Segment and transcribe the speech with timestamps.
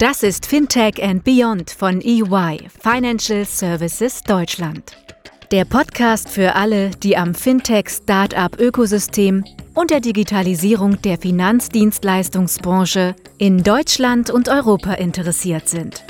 [0.00, 4.96] Das ist Fintech and Beyond von EY, Financial Services Deutschland.
[5.52, 9.44] Der Podcast für alle, die am Fintech-Startup-Ökosystem
[9.74, 16.02] und der Digitalisierung der Finanzdienstleistungsbranche in Deutschland und Europa interessiert sind.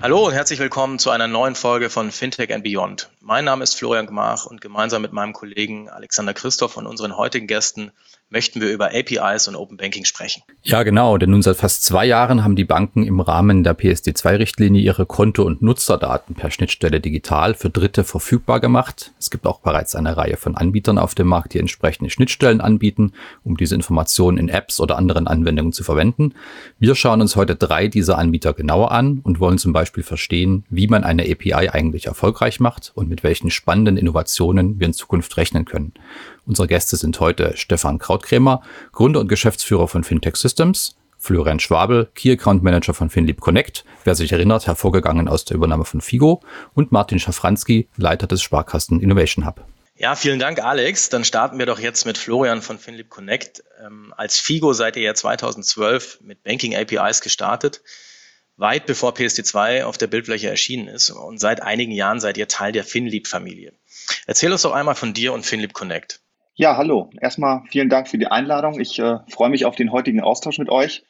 [0.00, 3.10] Hallo und herzlich willkommen zu einer neuen Folge von Fintech and Beyond.
[3.20, 7.46] Mein Name ist Florian Gmach und gemeinsam mit meinem Kollegen Alexander Christoph und unseren heutigen
[7.46, 7.92] Gästen
[8.30, 10.42] möchten wir über APIs und Open Banking sprechen.
[10.62, 14.80] Ja, genau, denn nun seit fast zwei Jahren haben die Banken im Rahmen der PSD2-Richtlinie
[14.80, 19.12] ihre Konto- und Nutzerdaten per Schnittstelle digital für Dritte verfügbar gemacht.
[19.18, 23.12] Es gibt auch bereits eine Reihe von Anbietern auf dem Markt, die entsprechende Schnittstellen anbieten,
[23.42, 26.34] um diese Informationen in Apps oder anderen Anwendungen zu verwenden.
[26.78, 30.86] Wir schauen uns heute drei dieser Anbieter genauer an und wollen zum Beispiel verstehen, wie
[30.86, 35.64] man eine API eigentlich erfolgreich macht und mit welchen spannenden Innovationen wir in Zukunft rechnen
[35.64, 35.94] können.
[36.46, 38.62] Unsere Gäste sind heute Stefan Krautkrämer,
[38.92, 44.14] Gründer und Geschäftsführer von Fintech Systems, Florian Schwabel, Key Account Manager von FinLeap Connect, wer
[44.14, 46.42] sich erinnert, hervorgegangen aus der Übernahme von Figo,
[46.74, 49.64] und Martin Schafranski, Leiter des Sparkassen Innovation Hub.
[49.96, 51.10] Ja, vielen Dank, Alex.
[51.10, 53.62] Dann starten wir doch jetzt mit Florian von FinLeap Connect.
[53.84, 57.82] Ähm, als Figo seid ihr ja 2012 mit Banking APIs gestartet,
[58.56, 61.10] weit bevor PSD2 auf der Bildfläche erschienen ist.
[61.10, 63.74] Und seit einigen Jahren seid ihr Teil der FinLeap-Familie.
[64.26, 66.22] Erzähl uns doch einmal von dir und FinLeap Connect.
[66.60, 67.08] Ja, hallo.
[67.18, 68.78] Erstmal vielen Dank für die Einladung.
[68.80, 71.06] Ich äh, freue mich auf den heutigen Austausch mit euch.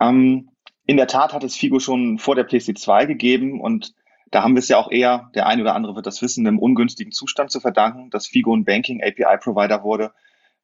[0.00, 0.50] Ähm,
[0.84, 3.94] in der Tat hat es Figo schon vor der PC2 gegeben und
[4.32, 6.58] da haben wir es ja auch eher, der eine oder andere wird das wissen, einem
[6.58, 10.10] ungünstigen Zustand zu verdanken, dass Figo ein Banking API Provider wurde,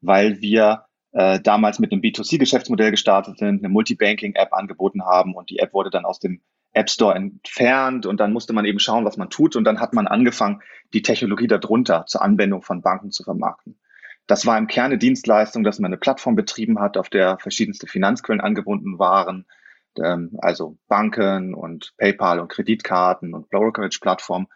[0.01, 5.61] weil wir äh, damals mit einem B2C-Geschäftsmodell gestartet sind, eine Multibanking-App angeboten haben und die
[5.61, 6.41] App wurde dann aus dem
[6.73, 9.93] App Store entfernt und dann musste man eben schauen, was man tut und dann hat
[9.93, 10.63] man angefangen,
[10.95, 13.79] die Technologie darunter zur Anwendung von Banken zu vermarkten.
[14.27, 17.87] Das war im Kern eine Dienstleistung, dass man eine Plattform betrieben hat, auf der verschiedenste
[17.87, 19.47] Finanzquellen angebunden waren,
[20.03, 24.49] ähm, also Banken und PayPal und Kreditkarten und Brokerage-Plattformen.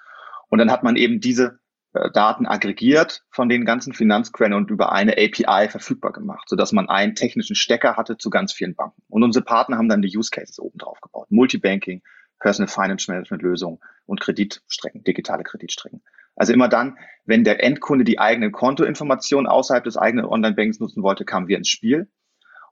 [0.48, 1.60] Und dann hat man eben diese
[1.92, 6.88] äh, Daten aggregiert von den ganzen Finanzquellen und über eine API verfügbar gemacht, sodass man
[6.88, 9.02] einen technischen Stecker hatte zu ganz vielen Banken.
[9.08, 11.30] Und unsere Partner haben dann die Use Cases oben drauf gebaut.
[11.30, 12.02] Multibanking,
[12.38, 16.02] Personal Finance Management Lösungen und Kreditstrecken, digitale Kreditstrecken.
[16.40, 16.96] Also immer dann,
[17.26, 21.68] wenn der Endkunde die eigenen Kontoinformationen außerhalb des eigenen Online-Bankings nutzen wollte, kamen wir ins
[21.68, 22.08] Spiel.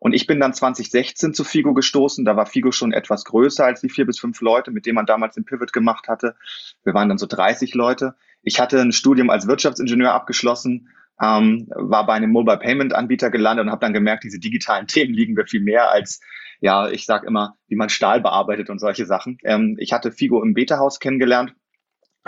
[0.01, 2.25] Und ich bin dann 2016 zu Figo gestoßen.
[2.25, 5.05] Da war Figo schon etwas größer als die vier bis fünf Leute, mit denen man
[5.05, 6.35] damals den Pivot gemacht hatte.
[6.83, 8.15] Wir waren dann so 30 Leute.
[8.41, 10.89] Ich hatte ein Studium als Wirtschaftsingenieur abgeschlossen,
[11.21, 15.13] ähm, war bei einem Mobile Payment Anbieter gelandet und habe dann gemerkt, diese digitalen Themen
[15.13, 16.23] liegen mir viel mehr als,
[16.61, 19.37] ja, ich sage immer, wie man Stahl bearbeitet und solche Sachen.
[19.45, 21.55] Ähm, ich hatte Figo im Beta-Haus kennengelernt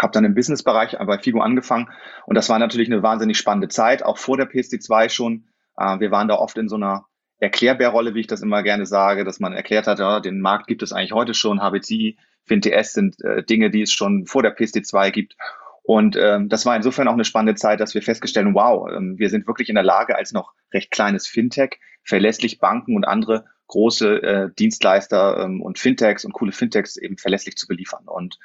[0.03, 1.89] habe dann im Businessbereich bei Figo angefangen
[2.27, 5.49] und das war natürlich eine wahnsinnig spannende Zeit, auch vor der PSD2 schon.
[5.77, 7.07] Äh, wir waren da oft in so einer
[7.39, 10.83] Erklärbärrolle, wie ich das immer gerne sage, dass man erklärt hat, ja, den Markt gibt
[10.83, 15.11] es eigentlich heute schon, HBCI, FinTS sind äh, Dinge, die es schon vor der PSD2
[15.11, 15.37] gibt.
[15.83, 19.31] Und ähm, das war insofern auch eine spannende Zeit, dass wir festgestellten, wow, ähm, wir
[19.31, 24.23] sind wirklich in der Lage, als noch recht kleines Fintech, verlässlich Banken und andere große
[24.23, 28.05] äh, Dienstleister ähm, und Fintechs und coole Fintechs eben verlässlich zu beliefern.
[28.07, 28.39] Und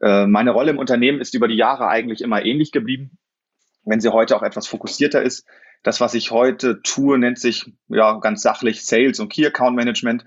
[0.00, 3.18] äh, meine Rolle im Unternehmen ist über die Jahre eigentlich immer ähnlich geblieben,
[3.84, 5.46] wenn sie heute auch etwas fokussierter ist.
[5.82, 10.24] Das, was ich heute tue, nennt sich ja ganz sachlich Sales und Key Account Management.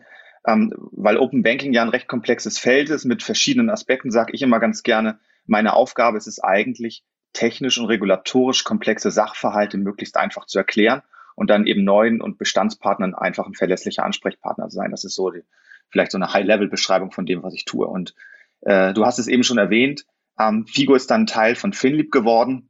[0.48, 4.42] Ähm, weil Open Banking ja ein recht komplexes Feld ist mit verschiedenen Aspekten, sage ich
[4.42, 10.46] immer ganz gerne, meine Aufgabe ist es eigentlich, technisch und regulatorisch komplexe Sachverhalte möglichst einfach
[10.46, 11.02] zu erklären
[11.36, 14.92] und dann eben neuen und Bestandspartnern einfach ein verlässlicher Ansprechpartner sein.
[14.92, 15.44] Das ist so die,
[15.90, 17.88] vielleicht so eine High-Level-Beschreibung von dem, was ich tue.
[17.88, 18.16] Und
[18.62, 20.06] äh, du hast es eben schon erwähnt,
[20.40, 22.70] ähm, Figo ist dann Teil von Finlieb geworden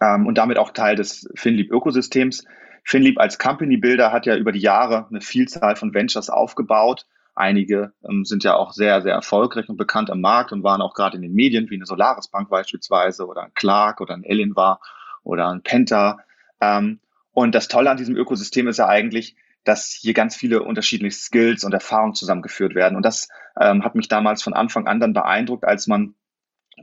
[0.00, 2.44] ähm, und damit auch Teil des Finlieb-Ökosystems.
[2.84, 7.06] Finlieb als Company Builder hat ja über die Jahre eine Vielzahl von Ventures aufgebaut.
[7.34, 10.94] Einige ähm, sind ja auch sehr, sehr erfolgreich und bekannt am Markt und waren auch
[10.94, 14.56] gerade in den Medien, wie eine Solaris Bank beispielsweise oder ein Clark oder ein Ellen
[14.56, 14.80] war
[15.22, 16.18] oder ein Penta.
[16.60, 17.00] Ähm,
[17.32, 21.64] und das Tolle an diesem Ökosystem ist ja eigentlich, dass hier ganz viele unterschiedliche Skills
[21.64, 22.96] und Erfahrungen zusammengeführt werden.
[22.96, 23.28] Und das
[23.60, 26.14] ähm, hat mich damals von Anfang an dann beeindruckt, als man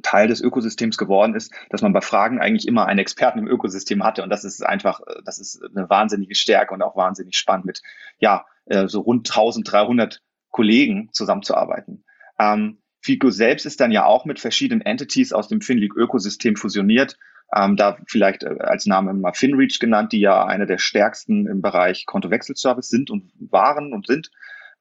[0.03, 4.03] Teil des Ökosystems geworden ist, dass man bei Fragen eigentlich immer einen Experten im Ökosystem
[4.03, 4.24] hatte.
[4.24, 7.81] Und das ist einfach, äh, das ist eine wahnsinnige Stärke und auch wahnsinnig spannend mit,
[8.19, 12.03] ja, äh, so rund 1300 Kollegen zusammenzuarbeiten.
[12.39, 17.18] Ähm, FICO selbst ist dann ja auch mit verschiedenen Entities aus dem FinLeague-Ökosystem fusioniert
[17.56, 21.62] ähm, da vielleicht äh, als Name mal FinReach genannt, die ja eine der stärksten im
[21.62, 24.32] Bereich Kontowechselservice sind und waren und sind.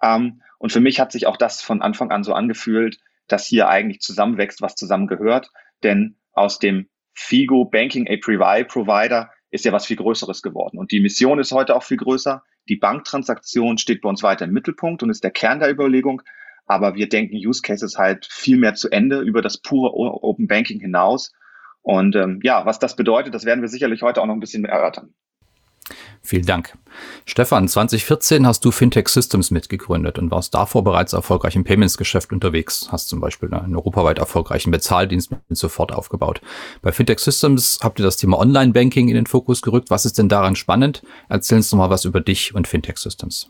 [0.03, 2.99] Ähm, und für mich hat sich auch das von Anfang an so angefühlt,
[3.29, 5.51] dass hier eigentlich zusammenwächst, was zusammengehört.
[5.83, 10.79] Denn aus dem FIGO Banking API Provider ist ja was viel Größeres geworden.
[10.79, 12.43] Und die Mission ist heute auch viel größer.
[12.69, 16.21] die Banktransaktion steht bei uns weiter im Mittelpunkt und ist der Kern der Überlegung.
[16.67, 20.81] Aber wir denken Use Cases halt viel mehr zu Ende über das pure Open Banking
[20.81, 21.33] hinaus.
[21.87, 24.63] Und ähm, ja, was das bedeutet, das werden wir sicherlich heute auch noch ein bisschen
[24.63, 25.15] mehr erörtern.
[26.21, 26.77] Vielen Dank.
[27.27, 32.89] Stefan, 2014 hast du Fintech Systems mitgegründet und warst davor bereits erfolgreich im Payments-Geschäft unterwegs.
[32.91, 36.41] Hast zum Beispiel einen europaweit erfolgreichen Bezahldienst mit sofort aufgebaut.
[36.83, 39.89] Bei Fintech Systems habt ihr das Thema Online-Banking in den Fokus gerückt.
[39.89, 41.05] Was ist denn daran spannend?
[41.29, 43.49] Erzähl uns doch mal was über dich und Fintech Systems.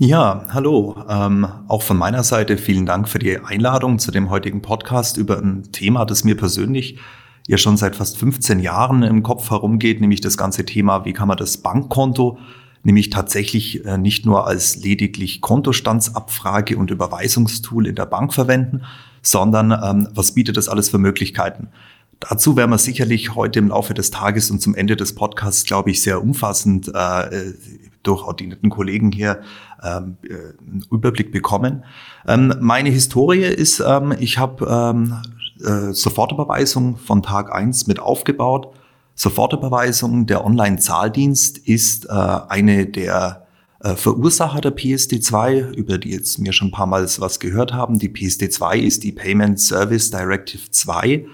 [0.00, 0.94] Ja, hallo.
[1.08, 5.38] Ähm, auch von meiner Seite vielen Dank für die Einladung zu dem heutigen Podcast über
[5.38, 7.00] ein Thema, das mir persönlich
[7.48, 11.26] ja schon seit fast 15 Jahren im Kopf herumgeht, nämlich das ganze Thema, wie kann
[11.26, 12.38] man das Bankkonto
[12.84, 18.82] nämlich tatsächlich äh, nicht nur als lediglich Kontostandsabfrage und Überweisungstool in der Bank verwenden,
[19.20, 21.68] sondern ähm, was bietet das alles für Möglichkeiten?
[22.20, 25.90] Dazu werden wir sicherlich heute im Laufe des Tages und zum Ende des Podcasts, glaube
[25.90, 27.52] ich, sehr umfassend äh,
[28.02, 29.40] durch ordinierten Kollegen hier
[29.82, 31.84] ähm, äh, einen Überblick bekommen.
[32.26, 35.14] Ähm, meine Historie ist, ähm, ich habe ähm,
[35.64, 38.74] äh, Sofortüberweisung von Tag eins mit aufgebaut.
[39.14, 43.46] Sofortüberweisung, der Online-Zahldienst ist äh, eine der
[43.80, 47.98] äh, Verursacher der PSD2, über die jetzt mir schon ein paar Mal was gehört haben.
[48.00, 51.26] Die PSD2 ist die Payment Service Directive 2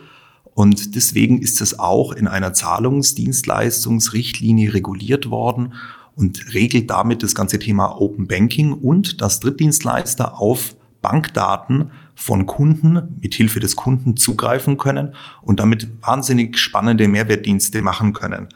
[0.54, 5.72] und deswegen ist es auch in einer Zahlungsdienstleistungsrichtlinie reguliert worden
[6.16, 13.18] und regelt damit das ganze Thema Open Banking und dass Drittdienstleister auf Bankdaten von Kunden
[13.20, 18.48] mit Hilfe des Kunden zugreifen können und damit wahnsinnig spannende Mehrwertdienste machen können.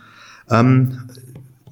[0.48, 1.08] Ähm,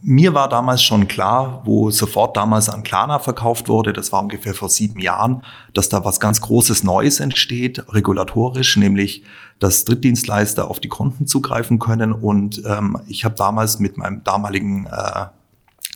[0.03, 4.55] mir war damals schon klar, wo sofort damals an Klarna verkauft wurde, das war ungefähr
[4.55, 5.43] vor sieben Jahren,
[5.75, 9.25] dass da was ganz Großes Neues entsteht, regulatorisch, nämlich
[9.59, 12.13] dass Drittdienstleister auf die Konten zugreifen können.
[12.13, 15.27] Und ähm, ich habe damals mit meinem damaligen äh,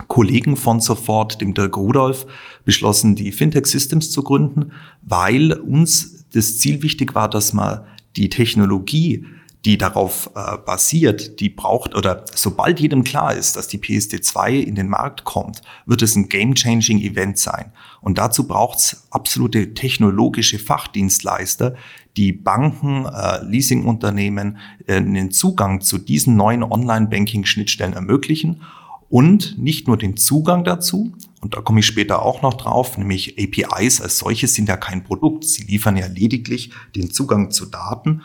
[0.09, 2.27] Kollegen von sofort, dem Dirk Rudolf,
[2.65, 4.73] beschlossen, die Fintech Systems zu gründen,
[5.03, 7.85] weil uns das Ziel wichtig war, dass man
[8.17, 9.27] die Technologie,
[9.65, 14.75] die darauf äh, basiert, die braucht oder sobald jedem klar ist, dass die PSD2 in
[14.75, 17.73] den Markt kommt, wird es ein game-changing Event sein.
[18.01, 21.75] Und dazu braucht es absolute technologische Fachdienstleister,
[22.17, 28.63] die Banken, äh, Leasingunternehmen äh, einen Zugang zu diesen neuen Online-Banking-Schnittstellen ermöglichen
[29.09, 33.37] und nicht nur den Zugang dazu, und da komme ich später auch noch drauf, nämlich
[33.39, 38.23] APIs als solches sind ja kein Produkt, sie liefern ja lediglich den Zugang zu Daten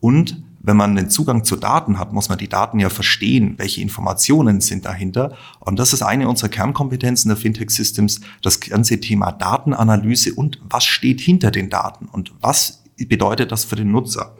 [0.00, 3.80] und wenn man den Zugang zu Daten hat, muss man die Daten ja verstehen, welche
[3.80, 5.34] Informationen sind dahinter.
[5.60, 10.84] Und das ist eine unserer Kernkompetenzen der Fintech Systems, das ganze Thema Datenanalyse und was
[10.84, 14.36] steht hinter den Daten und was bedeutet das für den Nutzer.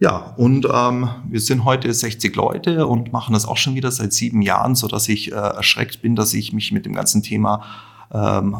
[0.00, 4.12] Ja, und ähm, wir sind heute 60 Leute und machen das auch schon wieder seit
[4.12, 7.62] sieben Jahren, so dass ich äh, erschreckt bin, dass ich mich mit dem ganzen Thema
[8.12, 8.56] ähm,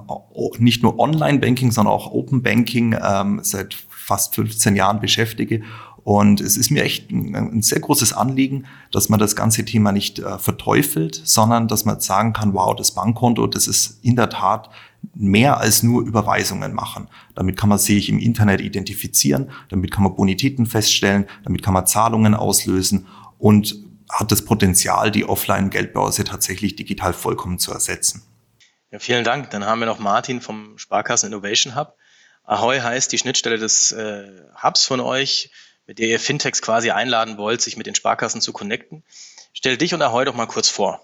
[0.59, 5.63] nicht nur Online-Banking, sondern auch Open Banking ähm, seit fast 15 Jahren beschäftige.
[6.05, 9.93] Und es ist mir echt ein, ein sehr großes Anliegen, dass man das ganze Thema
[9.93, 14.31] nicht äh, verteufelt, sondern dass man sagen kann, wow, das Bankkonto, das ist in der
[14.31, 14.71] Tat
[15.15, 17.09] mehr als nur Überweisungen machen.
[17.35, 21.87] Damit kann man sich im Internet identifizieren, damit kann man Bonitäten feststellen, damit kann man
[21.87, 23.07] Zahlungen auslösen
[23.39, 23.77] und
[24.11, 28.23] hat das Potenzial, die Offline-Geldbörse tatsächlich digital vollkommen zu ersetzen.
[28.91, 29.51] Ja, vielen Dank.
[29.51, 31.97] Dann haben wir noch Martin vom Sparkassen Innovation Hub.
[32.45, 34.29] Ahoy heißt die Schnittstelle des äh,
[34.63, 35.51] Hubs von euch,
[35.87, 39.03] mit der ihr Fintechs quasi einladen wollt, sich mit den Sparkassen zu connecten.
[39.55, 41.01] Stell dich und Ahoy doch mal kurz vor.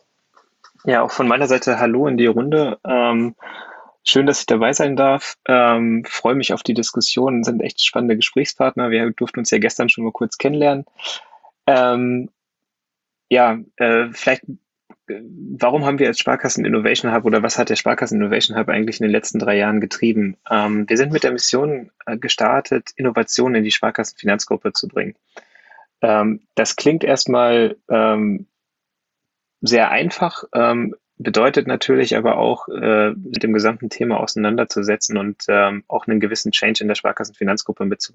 [0.85, 2.79] Ja, auch von meiner Seite Hallo in die Runde.
[2.85, 3.35] Ähm,
[4.11, 5.37] Schön, dass ich dabei sein darf.
[5.47, 7.45] Ähm, freue mich auf die Diskussion.
[7.45, 8.89] Sind echt spannende Gesprächspartner.
[8.89, 10.87] Wir durften uns ja gestern schon mal kurz kennenlernen.
[11.67, 12.31] Ähm,
[13.29, 14.45] ja, äh, vielleicht,
[15.09, 15.21] äh,
[15.59, 18.99] warum haben wir als Sparkassen Innovation Hub oder was hat der Sparkassen Innovation Hub eigentlich
[18.99, 20.39] in den letzten drei Jahren getrieben?
[20.51, 25.17] Ähm, wir sind mit der Mission äh, gestartet, Innovationen in die Sparkassenfinanzgruppe zu bringen.
[26.01, 28.47] Ähm, das klingt erstmal ähm,
[29.61, 30.45] sehr einfach.
[30.55, 36.21] Ähm, bedeutet natürlich aber auch, äh, mit dem gesamten Thema auseinanderzusetzen und ähm, auch einen
[36.21, 38.13] gewissen Change in der Sparkassenfinanzgruppe mit zu.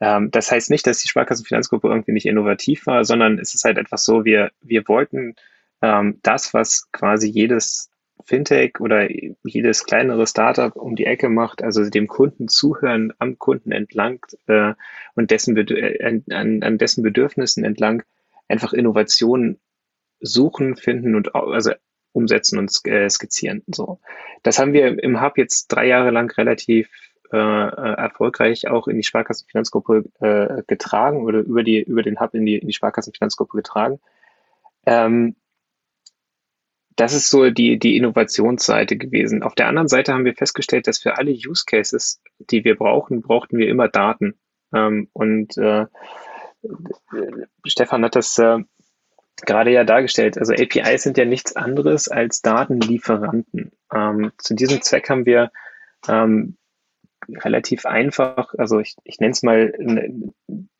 [0.00, 3.78] Ähm, das heißt nicht, dass die Sparkassenfinanzgruppe irgendwie nicht innovativ war, sondern es ist halt
[3.78, 5.36] etwas so, wir, wir wollten
[5.80, 7.88] ähm, das, was quasi jedes
[8.24, 9.08] Fintech oder
[9.44, 14.74] jedes kleinere Startup um die Ecke macht, also dem Kunden zuhören, am Kunden entlang äh,
[15.14, 18.02] und dessen äh, an, an dessen Bedürfnissen entlang
[18.48, 19.60] einfach Innovationen
[20.20, 21.72] suchen, finden und also
[22.12, 23.62] umsetzen und äh, skizzieren.
[23.66, 24.00] So,
[24.42, 26.88] das haben wir im Hub jetzt drei Jahre lang relativ
[27.32, 32.34] äh, äh, erfolgreich auch in die Sparkassenfinanzgruppe äh, getragen oder über die über den Hub
[32.34, 34.00] in die, in die Sparkassenfinanzgruppe getragen.
[34.84, 35.36] Ähm,
[36.96, 39.42] das ist so die, die Innovationsseite gewesen.
[39.42, 43.22] Auf der anderen Seite haben wir festgestellt, dass für alle Use Cases, die wir brauchen,
[43.22, 44.34] brauchten wir immer Daten.
[44.74, 45.86] Ähm, und äh,
[47.64, 48.58] Stefan hat das äh,
[49.46, 50.38] gerade ja dargestellt.
[50.38, 53.72] Also APIs sind ja nichts anderes als Datenlieferanten.
[53.92, 55.50] Ähm, zu diesem Zweck haben wir
[56.08, 56.56] ähm,
[57.28, 59.72] relativ einfach, also ich, ich nenne es mal,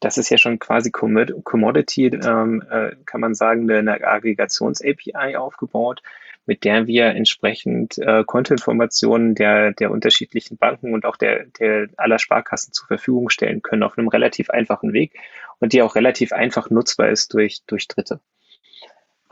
[0.00, 6.02] das ist ja schon quasi Commodity, ähm, äh, kann man sagen, eine Aggregations-API aufgebaut,
[6.44, 12.18] mit der wir entsprechend äh, Kontoinformationen der, der unterschiedlichen Banken und auch der, der aller
[12.18, 15.14] Sparkassen zur Verfügung stellen können auf einem relativ einfachen Weg
[15.60, 18.20] und die auch relativ einfach nutzbar ist durch, durch Dritte.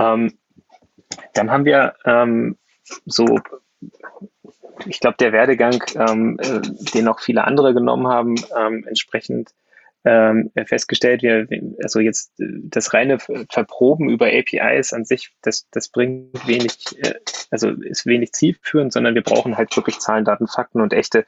[0.00, 0.38] Ähm,
[1.34, 2.56] dann haben wir ähm,
[3.04, 3.38] so
[4.86, 6.60] ich glaube, der Werdegang, ähm, äh,
[6.94, 9.50] den auch viele andere genommen haben, ähm, entsprechend
[10.04, 11.46] ähm, festgestellt, wir,
[11.82, 17.14] also jetzt äh, das reine Verproben über APIs an sich, das, das bringt wenig, äh,
[17.50, 21.26] also ist wenig zielführend, sondern wir brauchen halt wirklich Zahlen, Daten, Fakten und echte,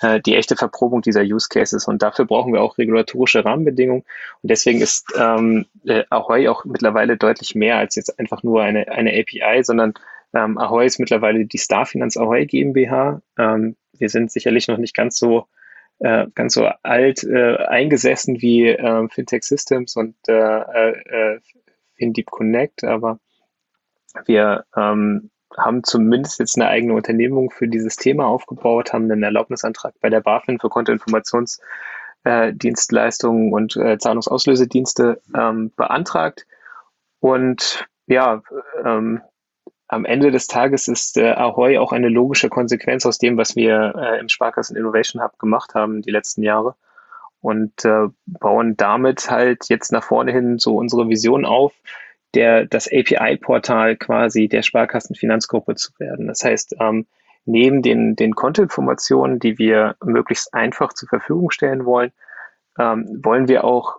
[0.00, 1.86] äh, die echte Verprobung dieser Use Cases.
[1.86, 4.04] Und dafür brauchen wir auch regulatorische Rahmenbedingungen.
[4.42, 8.88] Und deswegen ist ähm, äh, Ahoy auch mittlerweile deutlich mehr als jetzt einfach nur eine,
[8.88, 9.94] eine API, sondern
[10.34, 13.22] ähm, Ahoy ist mittlerweile die Starfinanz Ahoy GmbH.
[13.38, 15.46] Ähm, wir sind sicherlich noch nicht ganz so
[16.00, 21.40] äh, ganz so alt äh, eingesessen wie äh, Fintech Systems und äh, äh, äh,
[21.96, 23.18] FinDeep Connect, aber
[24.26, 29.94] wir ähm, haben zumindest jetzt eine eigene Unternehmung für dieses Thema aufgebaut, haben einen Erlaubnisantrag
[30.00, 36.46] bei der BaFin für Kontoinformationsdienstleistungen und äh, Zahlungsauslösedienste ähm, beantragt.
[37.20, 38.42] Und ja,
[38.84, 39.22] ähm,
[39.88, 43.94] am Ende des Tages ist äh, Ahoy auch eine logische Konsequenz aus dem, was wir
[43.96, 46.74] äh, im Sparkassen Innovation Hub gemacht haben die letzten Jahre
[47.40, 51.72] und äh, bauen damit halt jetzt nach vorne hin so unsere Vision auf,
[52.34, 56.26] der das API-Portal quasi der Sparkassenfinanzgruppe zu werden.
[56.26, 57.06] Das heißt, ähm,
[57.44, 62.12] neben den, den Kontoinformationen, die wir möglichst einfach zur Verfügung stellen wollen,
[62.78, 63.98] ähm, wollen wir auch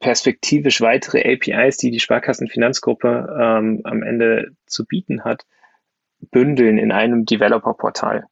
[0.00, 5.46] perspektivisch weitere APIs, die die Sparkassenfinanzgruppe ähm, am Ende zu bieten hat,
[6.30, 8.24] bündeln in einem Developer-Portal.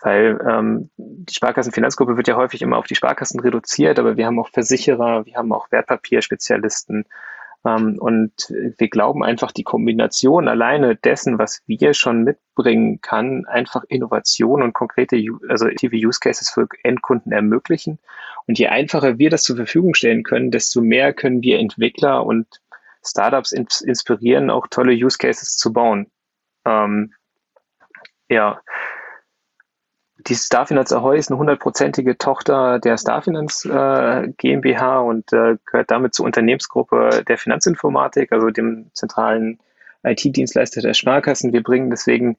[0.00, 4.38] Weil ähm, die Sparkassenfinanzgruppe wird ja häufig immer auf die Sparkassen reduziert, aber wir haben
[4.38, 7.06] auch Versicherer, wir haben auch Wertpapierspezialisten,
[7.66, 14.62] und wir glauben einfach, die Kombination alleine dessen, was wir schon mitbringen, kann einfach Innovation
[14.62, 17.98] und konkrete, also aktive Use Cases für Endkunden ermöglichen.
[18.46, 22.46] Und je einfacher wir das zur Verfügung stellen können, desto mehr können wir Entwickler und
[23.04, 26.06] Startups inspirieren, auch tolle Use Cases zu bauen.
[26.64, 27.14] Ähm,
[28.28, 28.60] ja,
[30.26, 36.14] die Starfinanz Ahoy ist eine hundertprozentige Tochter der Starfinanz äh, GmbH und äh, gehört damit
[36.14, 39.60] zur Unternehmensgruppe der Finanzinformatik, also dem zentralen
[40.02, 41.52] IT-Dienstleister der Sparkassen.
[41.52, 42.36] Wir bringen deswegen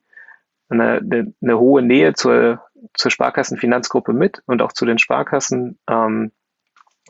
[0.68, 2.62] eine, eine, eine, hohe Nähe zur,
[2.94, 5.78] zur Sparkassenfinanzgruppe mit und auch zu den Sparkassen.
[5.88, 6.32] Ähm,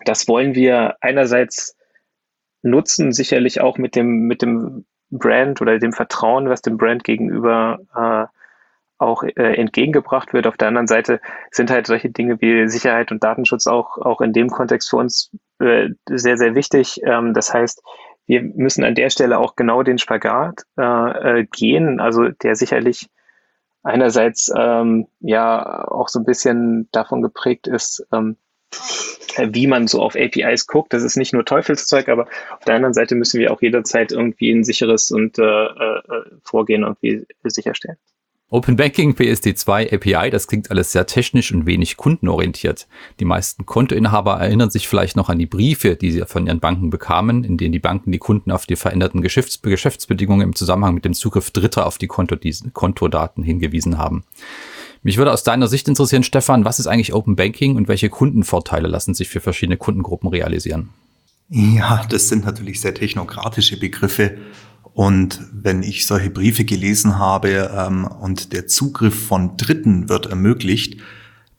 [0.05, 1.77] das wollen wir einerseits
[2.63, 7.81] nutzen, sicherlich auch mit dem, mit dem Brand oder dem Vertrauen, was dem Brand gegenüber
[7.97, 8.38] äh,
[8.99, 10.47] auch äh, entgegengebracht wird.
[10.47, 14.33] Auf der anderen Seite sind halt solche Dinge wie Sicherheit und Datenschutz auch, auch in
[14.33, 17.01] dem Kontext für uns äh, sehr, sehr wichtig.
[17.05, 17.83] Ähm, das heißt,
[18.27, 20.83] wir müssen an der Stelle auch genau den Spagat äh,
[21.41, 23.09] äh, gehen, also der sicherlich
[23.83, 28.37] einerseits ähm, ja auch so ein bisschen davon geprägt ist, ähm,
[29.39, 30.93] wie man so auf APIs guckt.
[30.93, 34.51] Das ist nicht nur Teufelszeug, aber auf der anderen Seite müssen wir auch jederzeit irgendwie
[34.51, 36.03] ein sicheres und äh, äh,
[36.43, 37.99] Vorgehen irgendwie sicherstellen.
[38.51, 42.87] Open Banking, PSD2, API, das klingt alles sehr technisch und wenig kundenorientiert.
[43.21, 46.89] Die meisten Kontoinhaber erinnern sich vielleicht noch an die Briefe, die sie von ihren Banken
[46.89, 51.05] bekamen, in denen die Banken die Kunden auf die veränderten Geschäfts Geschäftsbedingungen im Zusammenhang mit
[51.05, 52.37] dem Zugriff Dritter auf die Konto
[52.73, 54.25] Kontodaten hingewiesen haben.
[55.03, 58.89] Mich würde aus deiner Sicht interessieren, Stefan, was ist eigentlich Open Banking und welche Kundenvorteile
[58.89, 60.89] lassen sich für verschiedene Kundengruppen realisieren?
[61.51, 64.39] Ja, das sind natürlich sehr technokratische Begriffe
[64.99, 70.99] und wenn ich solche Briefe gelesen habe ähm, und der Zugriff von Dritten wird ermöglicht,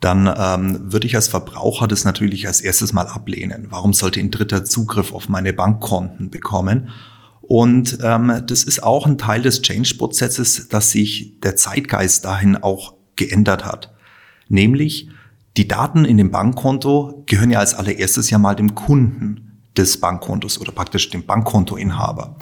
[0.02, 3.68] dann ähm, würde ich als Verbraucher das natürlich als erstes mal ablehnen.
[3.70, 6.90] Warum sollte ein Dritter Zugriff auf meine Bankkonten bekommen?
[7.40, 12.96] Und ähm, das ist auch ein Teil des Change-Prozesses, dass sich der Zeitgeist dahin auch
[13.16, 13.94] geändert hat.
[14.50, 15.08] Nämlich,
[15.56, 20.60] die Daten in dem Bankkonto gehören ja als allererstes ja mal dem Kunden des Bankkontos
[20.60, 22.36] oder praktisch dem Bankkontoinhaber.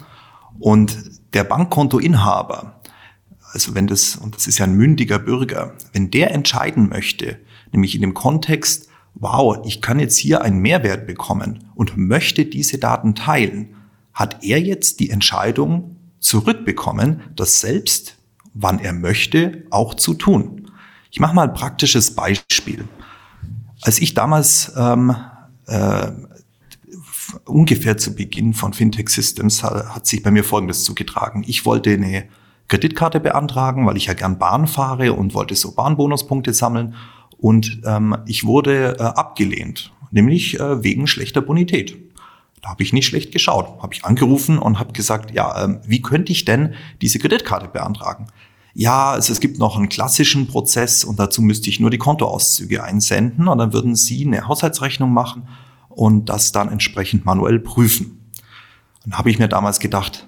[0.60, 0.98] Und
[1.34, 2.80] der Bankkontoinhaber,
[3.52, 7.38] also wenn das, und das ist ja ein mündiger Bürger, wenn der entscheiden möchte,
[7.72, 12.78] nämlich in dem Kontext, wow, ich kann jetzt hier einen Mehrwert bekommen und möchte diese
[12.78, 13.76] Daten teilen,
[14.14, 18.16] hat er jetzt die Entscheidung zurückbekommen, das selbst,
[18.54, 20.72] wann er möchte, auch zu tun.
[21.12, 22.88] Ich mache mal ein praktisches Beispiel.
[23.82, 25.16] Als ich damals ähm,
[25.68, 26.12] äh,
[27.46, 31.44] ungefähr zu Beginn von Fintech Systems hat, sich bei mir Folgendes zugetragen.
[31.48, 32.26] Ich wollte eine
[32.68, 36.96] Kreditkarte beantragen, weil ich ja gern Bahn fahre und wollte so Bahnbonuspunkte sammeln.
[37.38, 41.98] Und ähm, ich wurde äh, abgelehnt, nämlich äh, wegen schlechter Bonität.
[42.62, 46.02] Da habe ich nicht schlecht geschaut, habe ich angerufen und habe gesagt, ja, ähm, wie
[46.02, 48.28] könnte ich denn diese Kreditkarte beantragen?
[48.74, 52.84] Ja, also es gibt noch einen klassischen Prozess und dazu müsste ich nur die Kontoauszüge
[52.84, 55.48] einsenden und dann würden Sie eine Haushaltsrechnung machen
[55.98, 58.32] und das dann entsprechend manuell prüfen.
[59.04, 60.28] Dann habe ich mir damals gedacht,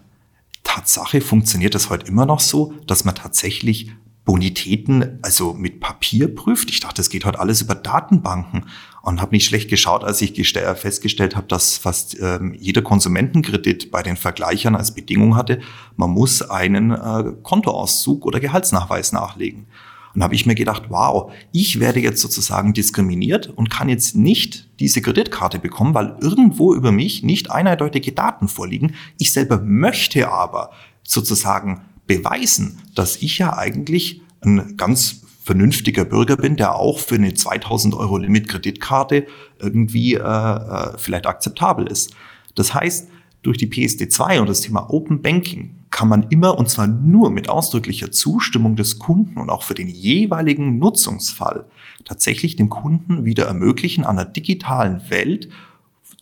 [0.64, 3.92] Tatsache funktioniert das heute immer noch so, dass man tatsächlich
[4.26, 6.72] Bonitäten also mit Papier prüft.
[6.72, 8.66] Ich dachte, das geht heute alles über Datenbanken
[9.04, 14.02] und habe nicht schlecht geschaut, als ich festgestellt habe, dass fast ähm, jeder Konsumentenkredit bei
[14.02, 15.60] den Vergleichern als Bedingung hatte,
[15.98, 19.68] man muss einen äh, Kontoauszug oder Gehaltsnachweis nachlegen.
[20.16, 24.70] Und habe ich mir gedacht, wow, ich werde jetzt sozusagen diskriminiert und kann jetzt nicht
[24.80, 28.96] diese Kreditkarte bekommen, weil irgendwo über mich nicht eindeutige Daten vorliegen.
[29.18, 30.72] Ich selber möchte aber
[31.04, 37.34] sozusagen beweisen, dass ich ja eigentlich ein ganz vernünftiger Bürger bin, der auch für eine
[37.34, 39.25] 2000 Euro Limit-Kreditkarte
[39.60, 42.13] irgendwie äh, äh, vielleicht akzeptabel ist.
[42.56, 43.10] Das heißt,
[43.41, 47.50] durch die PSD2 und das Thema Open Banking kann man immer, und zwar nur mit
[47.50, 51.65] ausdrücklicher Zustimmung des Kunden und auch für den jeweiligen Nutzungsfall,
[52.05, 55.50] tatsächlich dem Kunden wieder ermöglichen, an der digitalen Welt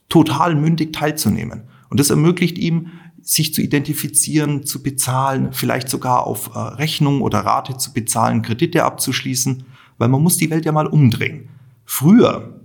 [0.09, 1.63] total mündig teilzunehmen.
[1.89, 7.39] Und das ermöglicht ihm, sich zu identifizieren, zu bezahlen, vielleicht sogar auf äh, Rechnung oder
[7.39, 9.65] Rate zu bezahlen, Kredite abzuschließen,
[9.97, 11.50] weil man muss die Welt ja mal umdrehen.
[11.83, 12.62] Früher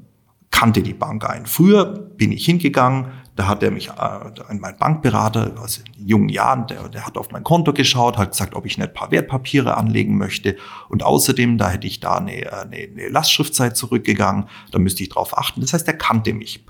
[0.51, 1.47] kannte die Bank ein.
[1.47, 6.67] Früher bin ich hingegangen, da hat er mich, äh, mein Bankberater, also in jungen Jahren,
[6.67, 9.77] der, der hat auf mein Konto geschaut, hat gesagt, ob ich nicht ein paar Wertpapiere
[9.77, 10.57] anlegen möchte.
[10.89, 15.37] Und außerdem, da hätte ich da eine, eine, eine Lastschriftzeit zurückgegangen, da müsste ich drauf
[15.37, 15.63] achten.
[15.63, 16.65] Das heißt, er kannte mich.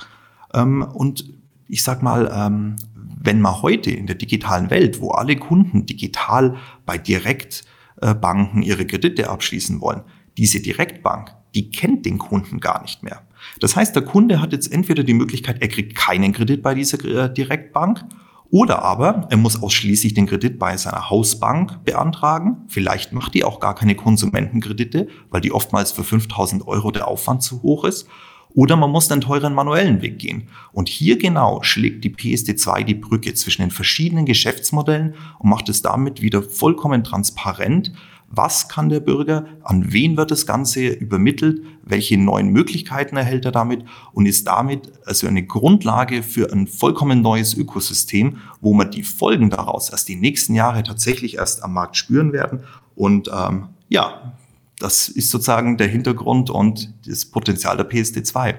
[0.54, 1.32] Ähm, und
[1.66, 6.56] ich sag mal, ähm, wenn man heute in der digitalen Welt, wo alle Kunden digital
[6.86, 10.02] bei Direktbanken ihre Kredite abschließen wollen,
[10.36, 13.22] diese Direktbank, die kennt den Kunden gar nicht mehr.
[13.62, 17.02] Das heißt, der Kunde hat jetzt entweder die Möglichkeit, er kriegt keinen Kredit bei dieser
[17.04, 18.04] äh, Direktbank
[18.50, 22.64] oder aber er muss ausschließlich den Kredit bei seiner Hausbank beantragen.
[22.66, 27.44] Vielleicht macht die auch gar keine Konsumentenkredite, weil die oftmals für 5000 Euro der Aufwand
[27.44, 28.08] zu hoch ist.
[28.52, 30.48] Oder man muss den teuren manuellen Weg gehen.
[30.72, 35.82] Und hier genau schlägt die PSD2 die Brücke zwischen den verschiedenen Geschäftsmodellen und macht es
[35.82, 37.92] damit wieder vollkommen transparent,
[38.34, 43.52] was kann der Bürger, an wen wird das Ganze übermittelt, welche neuen Möglichkeiten erhält er
[43.52, 49.02] damit und ist damit also eine Grundlage für ein vollkommen neues Ökosystem, wo man die
[49.02, 52.64] Folgen daraus erst die nächsten Jahre tatsächlich erst am Markt spüren werden.
[52.94, 54.32] Und ähm, ja,
[54.78, 58.54] das ist sozusagen der Hintergrund und das Potenzial der PSD2.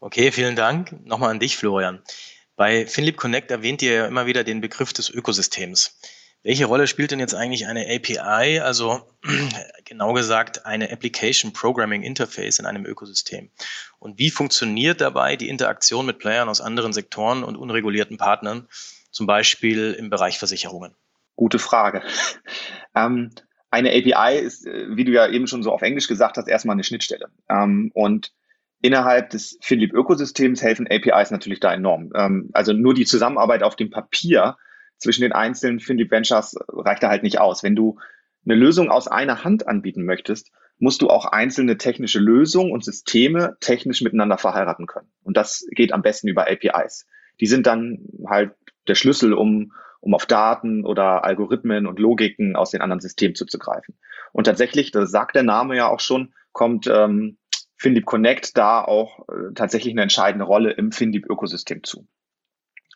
[0.00, 0.94] Okay, vielen Dank.
[1.06, 2.00] Nochmal an dich, Florian.
[2.54, 5.96] Bei FinLeap Connect erwähnt ihr ja immer wieder den Begriff des Ökosystems.
[6.44, 9.00] Welche Rolle spielt denn jetzt eigentlich eine API, also
[9.84, 13.50] genau gesagt eine Application Programming Interface in einem Ökosystem?
[13.98, 18.68] Und wie funktioniert dabei die Interaktion mit Playern aus anderen Sektoren und unregulierten Partnern,
[19.10, 20.94] zum Beispiel im Bereich Versicherungen?
[21.34, 22.02] Gute Frage.
[22.94, 23.30] Ähm,
[23.70, 26.74] eine API ist, äh, wie du ja eben schon so auf Englisch gesagt hast, erstmal
[26.74, 27.30] eine Schnittstelle.
[27.50, 28.32] Ähm, und
[28.80, 32.12] innerhalb des Philipp-Ökosystems helfen APIs natürlich da enorm.
[32.14, 34.56] Ähm, also nur die Zusammenarbeit auf dem Papier
[34.98, 37.62] zwischen den einzelnen Philipp Ventures reicht da halt nicht aus.
[37.62, 37.98] Wenn du
[38.44, 43.56] eine Lösung aus einer Hand anbieten möchtest, musst du auch einzelne technische Lösungen und Systeme
[43.60, 45.10] technisch miteinander verheiraten können.
[45.22, 47.06] Und das geht am besten über APIs.
[47.40, 48.52] Die sind dann halt
[48.86, 53.98] der Schlüssel, um, um auf Daten oder Algorithmen und Logiken aus den anderen Systemen zuzugreifen.
[54.32, 57.38] Und tatsächlich, das sagt der Name ja auch schon, kommt ähm,
[57.76, 62.08] FinDeep Connect da auch äh, tatsächlich eine entscheidende Rolle im FinDeep-Ökosystem zu.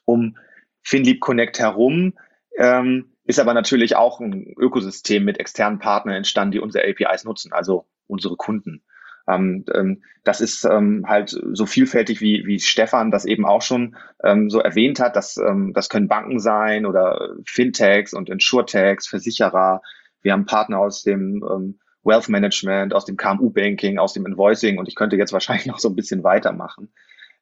[0.05, 0.37] Um
[0.83, 2.15] FinLeap Connect herum
[2.57, 7.53] ähm, ist aber natürlich auch ein Ökosystem mit externen Partnern entstanden, die unsere APIs nutzen,
[7.53, 8.83] also unsere Kunden.
[9.29, 13.97] Ähm, ähm, das ist ähm, halt so vielfältig, wie, wie Stefan das eben auch schon
[14.25, 15.17] ähm, so erwähnt hat.
[15.17, 19.83] Das, ähm, das können Banken sein oder Fintechs und Insurtechs, Versicherer.
[20.23, 24.89] Wir haben Partner aus dem ähm, Wealth Management, aus dem KMU-Banking, aus dem Invoicing und
[24.89, 26.93] ich könnte jetzt wahrscheinlich noch so ein bisschen weitermachen.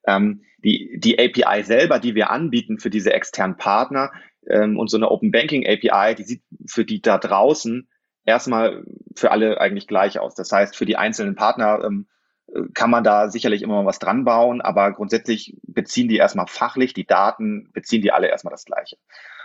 [0.07, 4.13] Ähm, die, die API selber, die wir anbieten für diese externen Partner
[4.47, 7.89] ähm, und so eine Open Banking API, die sieht für die da draußen
[8.25, 8.85] erstmal
[9.17, 10.35] für alle eigentlich gleich aus.
[10.35, 12.07] Das heißt, für die einzelnen Partner ähm,
[12.75, 16.95] kann man da sicherlich immer mal was dran bauen, aber grundsätzlich beziehen die erstmal fachlich
[16.95, 18.97] die Daten, beziehen die alle erstmal das Gleiche.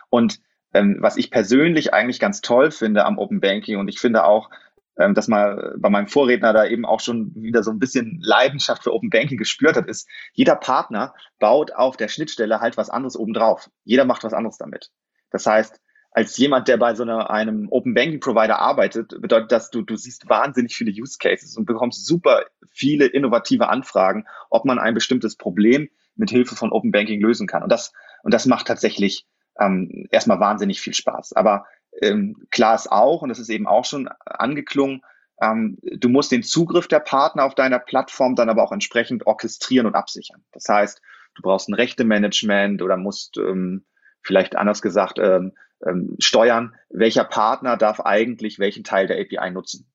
[0.10, 0.39] Und
[0.74, 4.50] ähm, was ich persönlich eigentlich ganz toll finde am Open Banking und ich finde auch,
[4.96, 8.94] dass man bei meinem Vorredner da eben auch schon wieder so ein bisschen Leidenschaft für
[8.94, 13.70] Open Banking gespürt hat, ist, jeder Partner baut auf der Schnittstelle halt was anderes obendrauf.
[13.84, 14.92] Jeder macht was anderes damit.
[15.32, 15.82] Das heißt,
[16.12, 20.30] als jemand, der bei so einem Open Banking Provider arbeitet, bedeutet das, du, du siehst
[20.30, 25.90] wahnsinnig viele Use Cases und bekommst super viele innovative Anfragen, ob man ein bestimmtes Problem
[26.16, 27.64] mit Hilfe von Open Banking lösen kann.
[27.64, 27.92] Und das,
[28.24, 29.26] und das macht tatsächlich
[29.60, 31.34] ähm, erstmal wahnsinnig viel Spaß.
[31.34, 31.66] Aber
[32.02, 35.02] ähm, klar ist auch, und das ist eben auch schon angeklungen,
[35.42, 39.86] ähm, du musst den Zugriff der Partner auf deiner Plattform dann aber auch entsprechend orchestrieren
[39.86, 40.44] und absichern.
[40.52, 41.02] Das heißt,
[41.36, 43.86] du brauchst ein Rechtemanagement oder musst ähm,
[44.22, 45.54] vielleicht anders gesagt ähm,
[45.86, 49.92] ähm, steuern, welcher Partner darf eigentlich welchen Teil der API nutzen.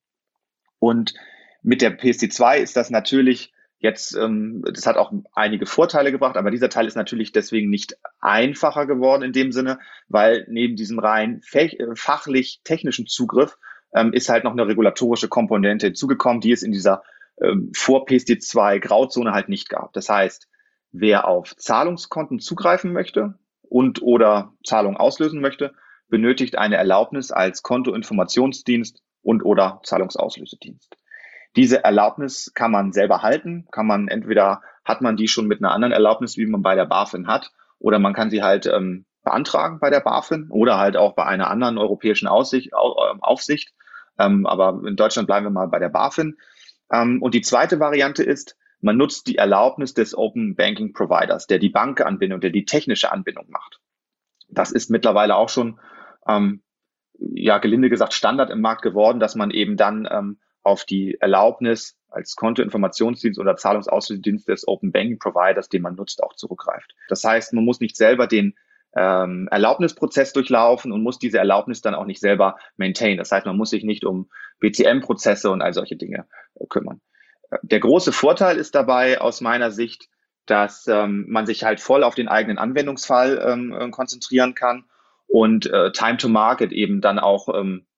[0.78, 1.14] Und
[1.62, 6.50] mit der PSD2 ist das natürlich Jetzt, ähm, das hat auch einige Vorteile gebracht, aber
[6.50, 11.40] dieser Teil ist natürlich deswegen nicht einfacher geworden in dem Sinne, weil neben diesem rein
[11.52, 13.56] äh, fachlich technischen Zugriff
[13.94, 17.02] ähm, ist halt noch eine regulatorische Komponente hinzugekommen, die es in dieser
[17.40, 19.94] ähm, vor PSD2 Grauzone halt nicht gab.
[19.94, 20.46] Das heißt,
[20.92, 25.72] wer auf Zahlungskonten zugreifen möchte und oder Zahlungen auslösen möchte,
[26.08, 30.96] benötigt eine Erlaubnis als Kontoinformationsdienst und oder Zahlungsauslösedienst.
[31.56, 35.72] Diese Erlaubnis kann man selber halten, kann man entweder hat man die schon mit einer
[35.72, 39.78] anderen Erlaubnis, wie man bei der BaFin hat, oder man kann sie halt ähm, beantragen
[39.80, 43.74] bei der BaFin oder halt auch bei einer anderen europäischen Aussicht, ähm, Aufsicht.
[44.18, 46.36] Ähm, aber in Deutschland bleiben wir mal bei der BaFin.
[46.92, 51.58] Ähm, und die zweite Variante ist, man nutzt die Erlaubnis des Open Banking Providers, der
[51.58, 53.80] die Bankanbindung, der die technische Anbindung macht.
[54.48, 55.78] Das ist mittlerweile auch schon,
[56.26, 56.62] ähm,
[57.18, 61.96] ja, gelinde gesagt, Standard im Markt geworden, dass man eben dann ähm, auf die Erlaubnis
[62.08, 66.94] als Kontoinformationsdienst oder Zahlungsauslösedienst des Open Banking Providers, den man nutzt, auch zurückgreift.
[67.08, 68.54] Das heißt, man muss nicht selber den
[68.96, 73.16] ähm, Erlaubnisprozess durchlaufen und muss diese Erlaubnis dann auch nicht selber maintain.
[73.16, 77.00] Das heißt, man muss sich nicht um BCM-Prozesse und all solche Dinge äh, kümmern.
[77.62, 80.08] Der große Vorteil ist dabei aus meiner Sicht,
[80.46, 84.84] dass ähm, man sich halt voll auf den eigenen Anwendungsfall ähm, äh, konzentrieren kann
[85.26, 87.89] und äh, Time to Market eben dann auch ähm, äh,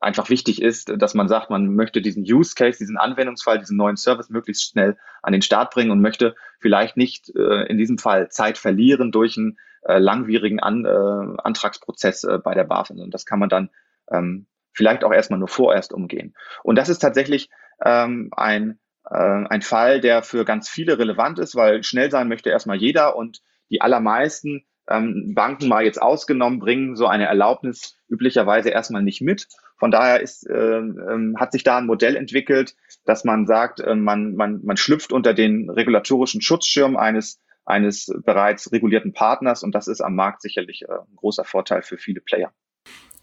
[0.00, 3.96] einfach wichtig ist, dass man sagt, man möchte diesen Use Case, diesen Anwendungsfall, diesen neuen
[3.96, 8.28] Service möglichst schnell an den Start bringen und möchte vielleicht nicht äh, in diesem Fall
[8.30, 13.00] Zeit verlieren durch einen äh, langwierigen An äh, Antragsprozess äh, bei der BaFin.
[13.00, 13.70] Und das kann man dann
[14.10, 16.34] ähm, vielleicht auch erstmal nur vorerst umgehen.
[16.62, 17.50] Und das ist tatsächlich
[17.84, 18.78] ähm, ein,
[19.10, 23.16] äh, ein Fall, der für ganz viele relevant ist, weil schnell sein möchte erstmal jeder
[23.16, 29.20] und die allermeisten ähm, Banken mal jetzt ausgenommen, bringen so eine Erlaubnis üblicherweise erstmal nicht
[29.20, 29.46] mit.
[29.78, 32.74] Von daher ist, äh, äh, hat sich da ein Modell entwickelt,
[33.04, 38.72] dass man sagt, äh, man, man, man schlüpft unter den regulatorischen Schutzschirm eines, eines bereits
[38.72, 42.52] regulierten Partners und das ist am Markt sicherlich äh, ein großer Vorteil für viele Player.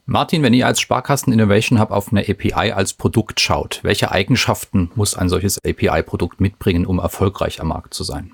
[0.08, 4.92] Martin, wenn ihr als Sparkassen Innovation Hub auf eine API als Produkt schaut, welche Eigenschaften
[4.94, 8.32] muss ein solches API-Produkt mitbringen, um erfolgreich am Markt zu sein?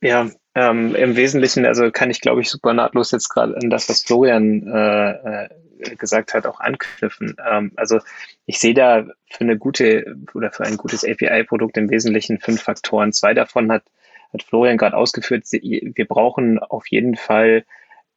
[0.00, 3.88] Ja, ähm, Im Wesentlichen, also kann ich, glaube ich, super nahtlos jetzt gerade an das,
[3.88, 5.10] was Florian äh,
[5.44, 5.48] äh,
[5.96, 7.36] gesagt hat, auch anknüpfen.
[7.50, 8.00] Ähm, also
[8.44, 13.12] ich sehe da für eine gute oder für ein gutes API-Produkt im Wesentlichen fünf Faktoren.
[13.12, 13.84] Zwei davon hat,
[14.32, 15.44] hat Florian gerade ausgeführt.
[15.50, 17.64] Wir brauchen auf jeden Fall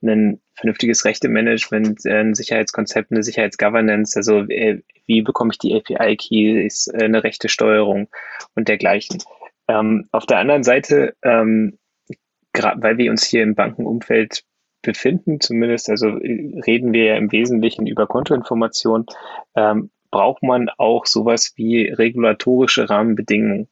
[0.03, 7.05] ein vernünftiges Rechtemanagement, ein Sicherheitskonzept, eine Sicherheitsgovernance, also äh, wie bekomme ich die API-Keys, äh,
[7.05, 8.09] eine rechte Steuerung
[8.55, 9.23] und dergleichen.
[9.67, 11.77] Ähm, auf der anderen Seite ähm,
[12.55, 14.43] gerade weil wir uns hier im Bankenumfeld
[14.81, 19.05] befinden, zumindest, also reden wir ja im Wesentlichen über Kontoinformation,
[19.55, 23.67] ähm, braucht man auch sowas wie regulatorische Rahmenbedingungen.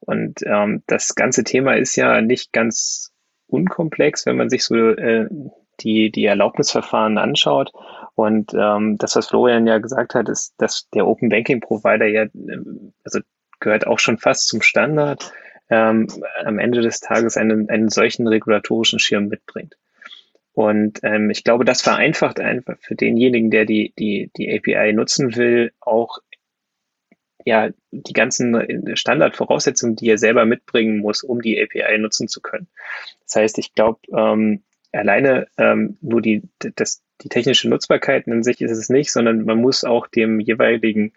[0.00, 3.12] Und ähm, das ganze Thema ist ja nicht ganz
[3.48, 5.28] unkomplex, wenn man sich so äh,
[5.80, 7.72] die, die Erlaubnisverfahren anschaut.
[8.14, 12.22] Und ähm, das, was Florian ja gesagt hat, ist, dass der Open Banking Provider ja,
[12.34, 13.20] ähm, also
[13.60, 15.32] gehört auch schon fast zum Standard
[15.70, 16.08] ähm,
[16.44, 19.76] am Ende des Tages einen, einen solchen regulatorischen Schirm mitbringt.
[20.52, 25.36] Und ähm, ich glaube, das vereinfacht einfach für denjenigen, der die, die, die API nutzen
[25.36, 26.18] will, auch
[27.44, 32.68] ja, die ganzen Standardvoraussetzungen, die er selber mitbringen muss, um die API nutzen zu können.
[33.24, 38.60] Das heißt, ich glaube, ähm, alleine ähm, nur die, das, die technische Nutzbarkeit an sich
[38.60, 41.12] ist es nicht, sondern man muss auch dem jeweiligen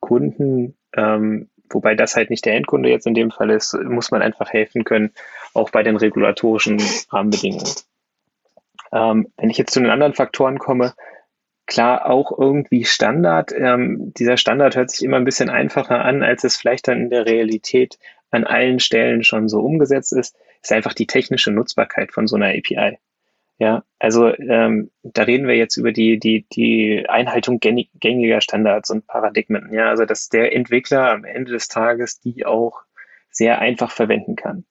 [0.00, 4.22] Kunden ähm, wobei das halt nicht der Endkunde jetzt in dem Fall ist, muss man
[4.22, 5.12] einfach helfen können,
[5.54, 7.72] auch bei den regulatorischen Rahmenbedingungen.
[8.92, 10.94] Ähm, wenn ich jetzt zu den anderen Faktoren komme,
[11.66, 13.52] klar auch irgendwie Standard.
[13.52, 17.10] Ähm, dieser Standard hört sich immer ein bisschen einfacher an, als es vielleicht dann in
[17.10, 17.98] der Realität
[18.30, 22.48] an allen Stellen schon so umgesetzt ist, ist einfach die technische Nutzbarkeit von so einer
[22.48, 22.98] API.
[23.58, 29.06] Ja, also ähm, da reden wir jetzt über die, die, die Einhaltung gängiger Standards und
[29.06, 29.72] Paradigmen.
[29.72, 32.82] Ja, also dass der Entwickler am Ende des Tages die auch
[33.30, 34.64] sehr einfach verwenden kann,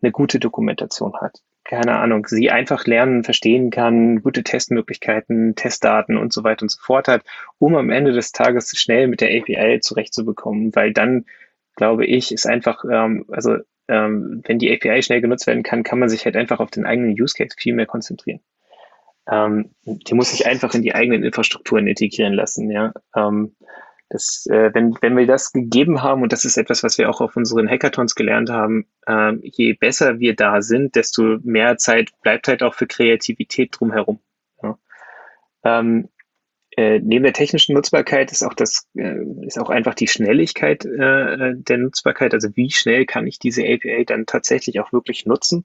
[0.00, 6.32] eine gute Dokumentation hat, keine Ahnung, sie einfach lernen, verstehen kann, gute Testmöglichkeiten, Testdaten und
[6.32, 7.22] so weiter und so fort hat,
[7.58, 11.26] um am Ende des Tages schnell mit der API zurechtzubekommen, weil dann
[11.76, 13.56] glaube ich, ist einfach, ähm, also
[13.92, 16.86] ähm, wenn die API schnell genutzt werden kann, kann man sich halt einfach auf den
[16.86, 18.40] eigenen Use Case viel mehr konzentrieren.
[19.30, 22.94] Ähm, die muss sich einfach in die eigenen Infrastrukturen integrieren lassen, ja.
[23.14, 23.54] Ähm,
[24.08, 27.20] das, äh, wenn, wenn wir das gegeben haben, und das ist etwas, was wir auch
[27.20, 32.48] auf unseren Hackathons gelernt haben, äh, je besser wir da sind, desto mehr Zeit bleibt
[32.48, 34.20] halt auch für Kreativität drumherum.
[34.62, 34.78] Ja.
[35.64, 36.08] Ähm,
[36.76, 41.54] äh, neben der technischen Nutzbarkeit ist auch das, äh, ist auch einfach die Schnelligkeit äh,
[41.54, 42.32] der Nutzbarkeit.
[42.32, 45.64] Also wie schnell kann ich diese API dann tatsächlich auch wirklich nutzen?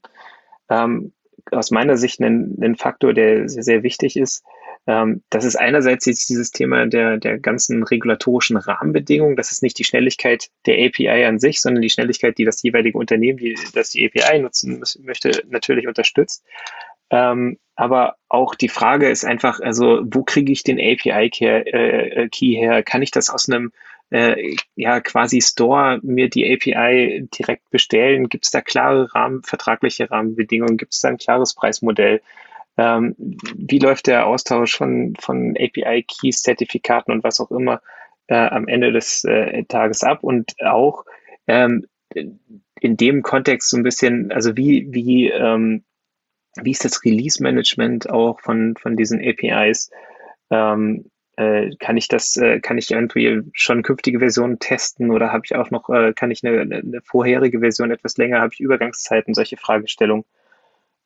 [0.69, 1.13] Ähm,
[1.51, 4.43] aus meiner Sicht ein, ein Faktor, der sehr, sehr wichtig ist.
[4.85, 9.37] Ähm, das ist einerseits jetzt dieses Thema der, der ganzen regulatorischen Rahmenbedingungen.
[9.37, 12.97] Das ist nicht die Schnelligkeit der API an sich, sondern die Schnelligkeit, die das jeweilige
[12.97, 16.43] Unternehmen, die, das die API nutzen möchte, natürlich unterstützt.
[17.09, 22.29] Ähm, aber auch die Frage ist einfach, also wo kriege ich den API-Key äh, äh,
[22.29, 22.81] her?
[22.81, 23.71] Kann ich das aus einem
[24.09, 28.29] äh, ja quasi Store mir die API direkt bestellen?
[28.29, 30.77] Gibt es da klare Rahmen, vertragliche Rahmenbedingungen?
[30.77, 32.21] Gibt es da ein klares Preismodell?
[32.77, 33.15] Ähm,
[33.55, 37.81] wie läuft der Austausch von, von API-Keys, Zertifikaten und was auch immer
[38.25, 40.23] äh, am Ende des äh, Tages ab?
[40.23, 41.05] Und auch
[41.45, 41.85] ähm,
[42.79, 45.83] in dem Kontext so ein bisschen, also wie, wie ähm,
[46.63, 49.91] wie ist das Release-Management auch von, von diesen APIs?
[50.49, 55.43] Ähm, äh, kann ich das, äh, kann ich irgendwie schon künftige Versionen testen oder habe
[55.45, 59.33] ich auch noch, äh, kann ich eine, eine, vorherige Version etwas länger, habe ich Übergangszeiten,
[59.33, 60.25] solche Fragestellungen.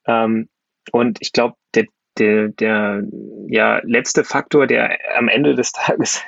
[0.08, 0.48] Ähm,
[0.92, 1.86] und ich glaube, der,
[2.18, 3.04] der, der
[3.48, 6.24] ja, letzte Faktor, der am Ende des Tages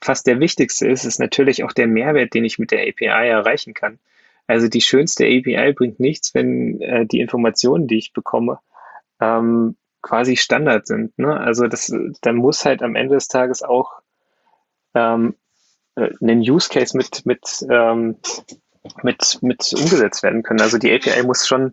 [0.00, 3.74] fast der wichtigste ist, ist natürlich auch der Mehrwert, den ich mit der API erreichen
[3.74, 3.98] kann.
[4.46, 8.58] Also die schönste API bringt nichts, wenn äh, die Informationen, die ich bekomme,
[9.20, 11.16] ähm, quasi Standard sind.
[11.18, 11.38] Ne?
[11.38, 14.00] Also das, dann muss halt am Ende des Tages auch
[14.94, 15.36] ähm,
[15.94, 18.16] äh, ein Use Case mit, mit, ähm,
[19.02, 20.60] mit, mit umgesetzt werden können.
[20.60, 21.72] Also die API muss schon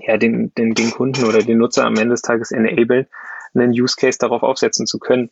[0.00, 3.06] ja, den, den, den Kunden oder den Nutzer am Ende des Tages enablen,
[3.54, 5.30] einen Use Case darauf aufsetzen zu können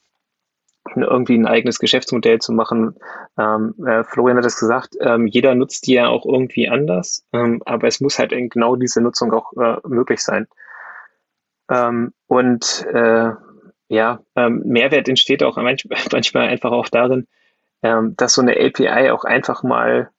[0.97, 2.97] irgendwie ein eigenes Geschäftsmodell zu machen.
[3.39, 7.63] Ähm, äh, Florian hat es gesagt, ähm, jeder nutzt die ja auch irgendwie anders, ähm,
[7.65, 10.47] aber es muss halt genau diese Nutzung auch äh, möglich sein.
[11.71, 13.31] Ähm, und äh,
[13.89, 15.57] ja, ähm, Mehrwert entsteht auch
[16.13, 17.27] manchmal, einfach auch darin,
[17.83, 20.11] ähm, dass so eine API auch einfach mal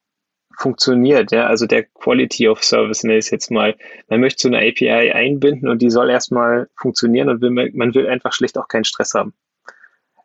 [0.58, 1.32] funktioniert.
[1.32, 1.48] Ja?
[1.48, 3.76] Also der Quality of Service nenne ich jetzt mal.
[4.10, 8.08] Man möchte so eine API einbinden und die soll erstmal funktionieren und will, man will
[8.08, 9.34] einfach schlicht auch keinen Stress haben.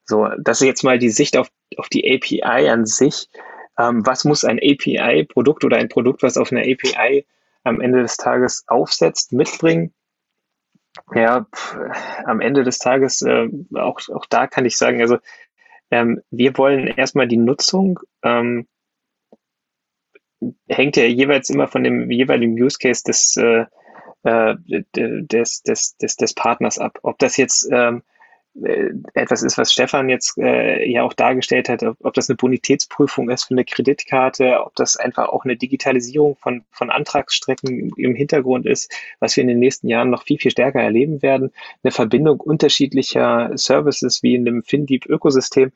[0.07, 3.29] So, das ist jetzt mal die Sicht auf, auf die API an sich.
[3.79, 7.27] Ähm, was muss ein API-Produkt oder ein Produkt, was auf einer API
[7.65, 9.93] am Ende des Tages aufsetzt, mitbringen?
[11.15, 11.77] Ja, pff,
[12.25, 15.19] am Ende des Tages, äh, auch, auch da kann ich sagen, also
[15.91, 18.69] ähm, wir wollen erstmal die Nutzung, ähm,
[20.69, 23.65] hängt ja jeweils immer von dem jeweiligen Use Case des, äh,
[24.23, 24.57] äh
[24.93, 26.99] des, des, des, des Partners ab.
[27.03, 28.14] Ob das jetzt ähm, äh,
[29.15, 33.29] etwas ist, was Stefan jetzt äh, ja auch dargestellt hat, ob, ob, das eine Bonitätsprüfung
[33.29, 38.67] ist für eine Kreditkarte, ob das einfach auch eine Digitalisierung von, von Antragsstrecken im Hintergrund
[38.67, 41.51] ist, was wir in den nächsten Jahren noch viel, viel stärker erleben werden,
[41.83, 45.73] eine Verbindung unterschiedlicher Services wie in dem FinDeep-Ökosystem.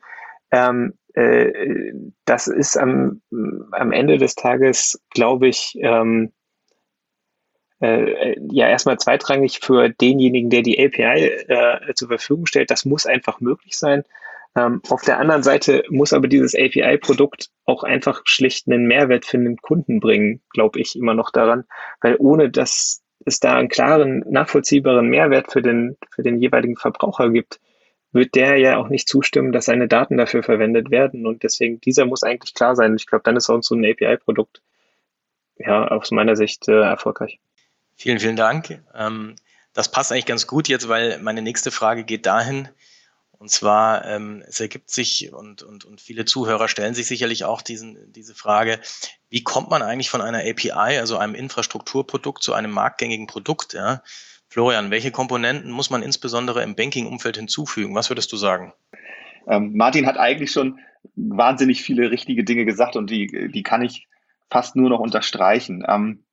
[0.51, 1.91] Ähm, äh,
[2.23, 3.21] das ist am,
[3.71, 6.31] am Ende des Tages, glaube ich, ähm,
[7.81, 12.71] äh, ja erstmal zweitrangig für denjenigen, der die API äh, zur Verfügung stellt.
[12.71, 14.03] Das muss einfach möglich sein.
[14.55, 19.37] Ähm, auf der anderen Seite muss aber dieses API-Produkt auch einfach schlicht einen Mehrwert für
[19.37, 21.65] den Kunden bringen, glaube ich immer noch daran,
[22.01, 27.29] weil ohne dass es da einen klaren, nachvollziehbaren Mehrwert für den, für den jeweiligen Verbraucher
[27.29, 27.59] gibt,
[28.11, 31.27] wird der ja auch nicht zustimmen, dass seine Daten dafür verwendet werden.
[31.27, 32.95] Und deswegen, dieser muss eigentlich klar sein.
[32.95, 34.61] Ich glaube, dann ist auch so ein API-Produkt
[35.57, 37.39] ja aus meiner Sicht äh, erfolgreich.
[38.01, 38.81] Vielen, vielen Dank.
[38.95, 39.35] Ähm,
[39.73, 42.69] das passt eigentlich ganz gut jetzt, weil meine nächste Frage geht dahin.
[43.31, 47.61] Und zwar, ähm, es ergibt sich und, und, und viele Zuhörer stellen sich sicherlich auch
[47.61, 48.79] diesen, diese Frage,
[49.29, 53.73] wie kommt man eigentlich von einer API, also einem Infrastrukturprodukt, zu einem marktgängigen Produkt?
[53.73, 54.01] Ja?
[54.47, 57.95] Florian, welche Komponenten muss man insbesondere im Banking-Umfeld hinzufügen?
[57.95, 58.71] Was würdest du sagen?
[59.45, 60.79] Ähm, Martin hat eigentlich schon
[61.15, 64.07] wahnsinnig viele richtige Dinge gesagt und die, die kann ich
[64.49, 65.83] fast nur noch unterstreichen.
[65.85, 66.23] Ähm,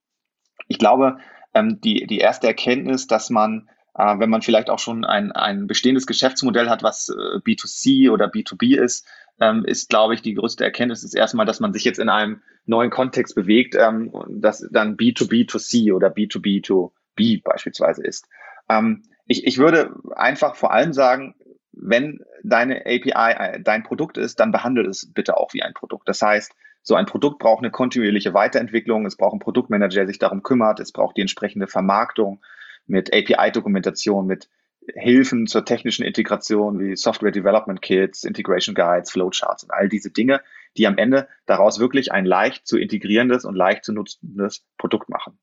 [0.69, 1.19] ich glaube,
[1.57, 5.67] ähm, die, die erste Erkenntnis, dass man äh, wenn man vielleicht auch schon ein, ein
[5.67, 9.07] bestehendes Geschäftsmodell hat, was äh, B2C oder B2B ist,
[9.41, 12.43] ähm, ist, glaube ich, die größte Erkenntnis ist erstmal, dass man sich jetzt in einem
[12.67, 18.27] neuen Kontext bewegt, ähm, das dann B2B2C oder B2B2B beispielsweise ist.
[18.69, 21.35] Ähm, ich, ich würde einfach vor allem sagen,
[21.73, 26.09] wenn deine API äh, dein Produkt ist, dann behandle es bitte auch wie ein Produkt.
[26.09, 26.53] Das heißt,
[26.87, 30.79] so ein Produkt braucht eine kontinuierliche Weiterentwicklung, es braucht einen Produktmanager, der sich darum kümmert,
[30.79, 32.41] es braucht die entsprechende Vermarktung
[32.87, 34.49] mit API-Dokumentation, mit
[34.95, 40.43] Hilfen zur technischen Integration wie Software Development Kits, Integration Guides, Flowcharts und all diese Dinge,
[40.77, 45.41] die am Ende daraus wirklich ein leicht zu integrierendes und leicht zu nutzendes Produkt machen.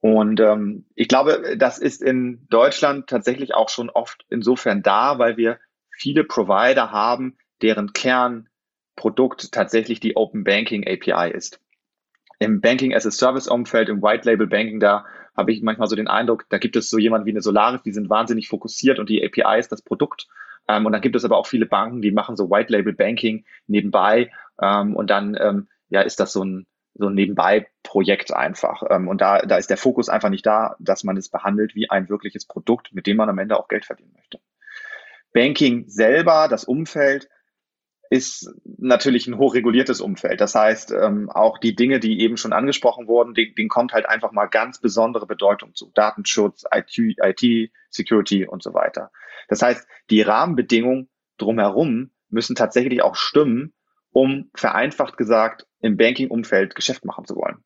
[0.00, 5.38] Und ähm, ich glaube, das ist in Deutschland tatsächlich auch schon oft insofern da, weil
[5.38, 5.58] wir
[5.90, 7.94] viele Provider haben, deren
[9.00, 11.58] Kernprodukt tatsächlich die Open Banking API ist.
[12.38, 15.04] Im Banking as a Service Umfeld, im White Label Banking, da
[15.36, 17.92] habe ich manchmal so den Eindruck, da gibt es so jemand wie eine Solaris, die
[17.92, 20.28] sind wahnsinnig fokussiert und die API ist das Produkt.
[20.68, 23.44] Ähm, und dann gibt es aber auch viele Banken, die machen so White Label Banking
[23.66, 24.30] nebenbei.
[24.60, 28.82] Ähm, und dann ähm, ja, ist das so ein, so ein Nebenbei-Projekt einfach.
[28.90, 31.90] Ähm, und da, da ist der Fokus einfach nicht da, dass man es behandelt wie
[31.90, 34.40] ein wirkliches Produkt, mit dem man am Ende auch Geld verdienen möchte.
[35.32, 37.28] Banking selber, das Umfeld,
[38.10, 40.40] ist natürlich ein hochreguliertes Umfeld.
[40.40, 44.32] Das heißt, ähm, auch die Dinge, die eben schon angesprochen wurden, denen, kommt halt einfach
[44.32, 45.92] mal ganz besondere Bedeutung zu.
[45.94, 49.12] Datenschutz, IT, IT, Security und so weiter.
[49.48, 53.72] Das heißt, die Rahmenbedingungen drumherum müssen tatsächlich auch stimmen,
[54.10, 57.58] um vereinfacht gesagt im Banking-Umfeld Geschäft machen zu wollen.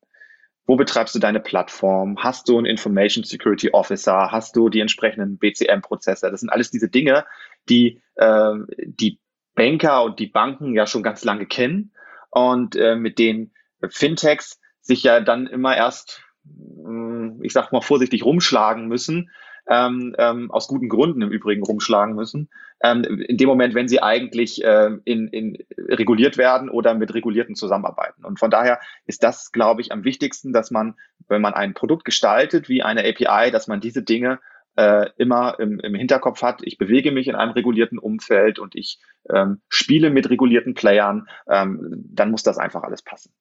[0.67, 2.19] Wo betreibst du deine Plattform?
[2.19, 4.31] Hast du einen Information Security Officer?
[4.31, 6.31] Hast du die entsprechenden BCM-Prozesse?
[6.31, 7.25] Das sind alles diese Dinge,
[7.69, 8.53] die äh,
[8.85, 9.21] die
[9.55, 11.93] Banker und die Banken ja schon ganz lange kennen
[12.31, 13.53] und äh, mit den
[13.89, 19.31] Fintechs sich ja dann immer erst, hm, ich sag mal vorsichtig, rumschlagen müssen,
[19.67, 22.51] ähm, ähm, aus guten Gründen im Übrigen rumschlagen müssen,
[22.83, 25.57] ähm, in dem Moment, wenn sie eigentlich äh, in, in
[25.89, 28.25] reguliert werden oder mit Regulierten zusammenarbeiten.
[28.25, 30.97] Und von daher ist das, glaube ich, am wichtigsten, dass man,
[31.29, 34.39] wenn man ein Produkt gestaltet wie eine API, dass man diese Dinge
[34.77, 38.99] äh, immer im, im Hinterkopf hat, ich bewege mich in einem regulierten Umfeld und ich
[39.33, 43.33] ähm, spiele mit regulierten Playern, ähm, dann muss das einfach alles passen.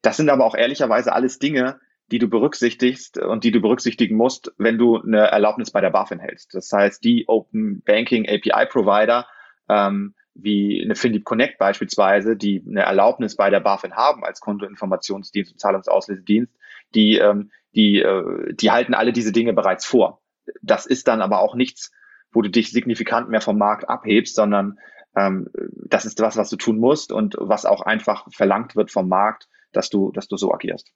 [0.00, 1.78] Das sind aber auch ehrlicherweise alles Dinge,
[2.10, 6.18] die du berücksichtigst und die du berücksichtigen musst, wenn du eine Erlaubnis bei der BaFin
[6.18, 6.54] hältst.
[6.54, 9.26] Das heißt, die Open Banking API Provider,
[9.68, 15.52] ähm, wie eine Findeep Connect beispielsweise, die eine Erlaubnis bei der BaFin haben als Kontoinformationsdienst
[15.52, 16.52] und Zahlungsauslesedienst,
[16.94, 20.21] die, ähm, die, äh, die halten alle diese Dinge bereits vor.
[20.62, 21.90] Das ist dann aber auch nichts,
[22.32, 24.78] wo du dich signifikant mehr vom Markt abhebst, sondern
[25.16, 25.48] ähm,
[25.86, 29.48] das ist was, was du tun musst und was auch einfach verlangt wird vom Markt,
[29.72, 30.92] dass du, dass du so agierst.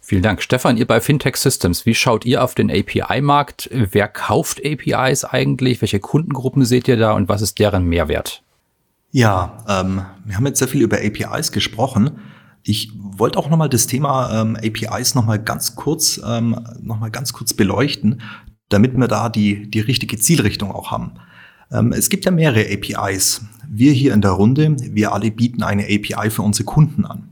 [0.00, 0.42] Vielen Dank.
[0.42, 3.70] Stefan, ihr bei Fintech Systems, wie schaut ihr auf den API-Markt?
[3.72, 5.80] Wer kauft APIs eigentlich?
[5.80, 8.42] Welche Kundengruppen seht ihr da und was ist deren Mehrwert?
[9.12, 12.18] Ja, ähm, wir haben jetzt sehr viel über APIs gesprochen.
[12.62, 17.54] Ich wollte auch nochmal das Thema ähm, APIs nochmal ganz kurz, ähm, noch ganz kurz
[17.54, 18.20] beleuchten,
[18.74, 21.12] damit wir da die, die richtige Zielrichtung auch haben.
[21.70, 23.42] Ähm, es gibt ja mehrere APIs.
[23.68, 27.28] Wir hier in der Runde, wir alle bieten eine API für unsere Kunden an.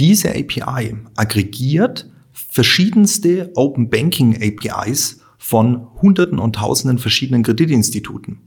[0.00, 8.40] Diese API aggregiert verschiedenste Open Banking APIs von Hunderten und Tausenden verschiedenen Kreditinstituten,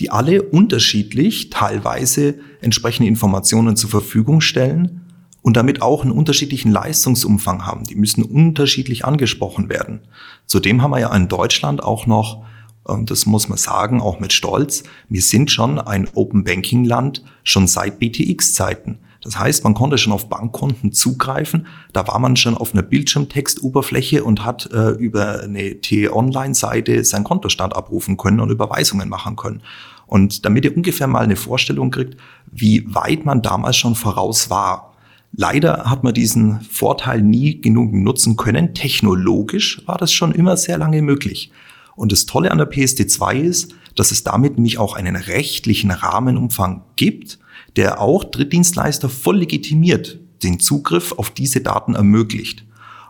[0.00, 5.02] die alle unterschiedlich teilweise entsprechende Informationen zur Verfügung stellen
[5.42, 7.84] und damit auch einen unterschiedlichen Leistungsumfang haben.
[7.84, 10.00] Die müssen unterschiedlich angesprochen werden.
[10.46, 12.44] Zudem haben wir ja in Deutschland auch noch,
[12.88, 17.22] ähm, das muss man sagen, auch mit Stolz, wir sind schon ein Open Banking Land
[17.44, 18.98] schon seit BTX-Zeiten.
[19.22, 21.66] Das heißt, man konnte schon auf Bankkonten zugreifen.
[21.92, 27.74] Da war man schon auf einer Bildschirmtextoberfläche und hat äh, über eine T-Online-Seite seinen Kontostand
[27.74, 29.62] abrufen können und Überweisungen machen können.
[30.06, 32.16] Und damit ihr ungefähr mal eine Vorstellung kriegt,
[32.50, 34.87] wie weit man damals schon voraus war,
[35.32, 38.74] Leider hat man diesen Vorteil nie genug nutzen können.
[38.74, 41.52] Technologisch war das schon immer sehr lange möglich.
[41.94, 46.82] Und das Tolle an der PSD2 ist, dass es damit nämlich auch einen rechtlichen Rahmenumfang
[46.96, 47.38] gibt,
[47.76, 52.64] der auch Drittdienstleister voll legitimiert den Zugriff auf diese Daten ermöglicht.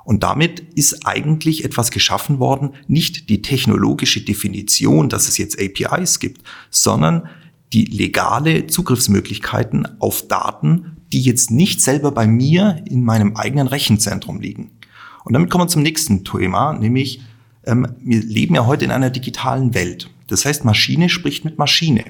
[0.05, 6.19] Und damit ist eigentlich etwas geschaffen worden, nicht die technologische Definition, dass es jetzt APIs
[6.19, 7.29] gibt, sondern
[7.75, 14.41] die legale Zugriffsmöglichkeiten auf Daten, die jetzt nicht selber bei mir in meinem eigenen Rechenzentrum
[14.41, 14.73] liegen.
[15.25, 17.23] Und damit kommen wir zum nächsten Thema, nämlich
[17.65, 20.11] ähm, wir leben ja heute in einer digitalen Welt.
[20.29, 22.05] Das heißt, Maschine spricht mit Maschine.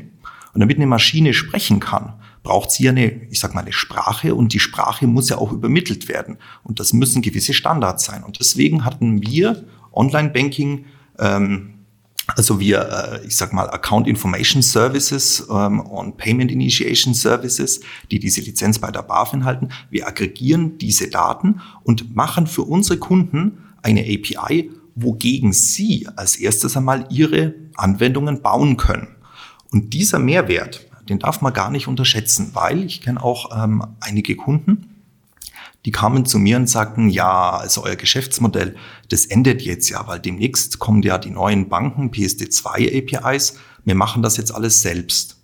[0.55, 4.35] Und damit eine Maschine sprechen kann, braucht sie ja eine, ich sag mal, eine Sprache
[4.35, 6.39] und die Sprache muss ja auch übermittelt werden.
[6.63, 8.25] Und das müssen gewisse Standards sein.
[8.25, 10.85] Und deswegen hatten wir Online-Banking
[11.21, 11.78] Ähm,
[12.37, 18.19] also wir, äh, ich sag mal, Account Information Services ähm, und Payment Initiation Services, die
[18.19, 19.71] diese Lizenz bei der BaFin halten.
[19.91, 26.77] Wir aggregieren diese Daten und machen für unsere Kunden eine API, wogegen sie als erstes
[26.77, 29.09] einmal ihre Anwendungen bauen können.
[29.71, 34.37] Und dieser Mehrwert, den darf man gar nicht unterschätzen, weil ich kenne auch ähm, einige
[34.37, 34.98] Kunden,
[35.85, 38.77] die kamen zu mir und sagten, ja, also euer Geschäftsmodell,
[39.11, 43.55] das endet jetzt ja, weil demnächst kommen ja die neuen Banken, PSD2 APIs,
[43.85, 45.37] wir machen das jetzt alles selbst.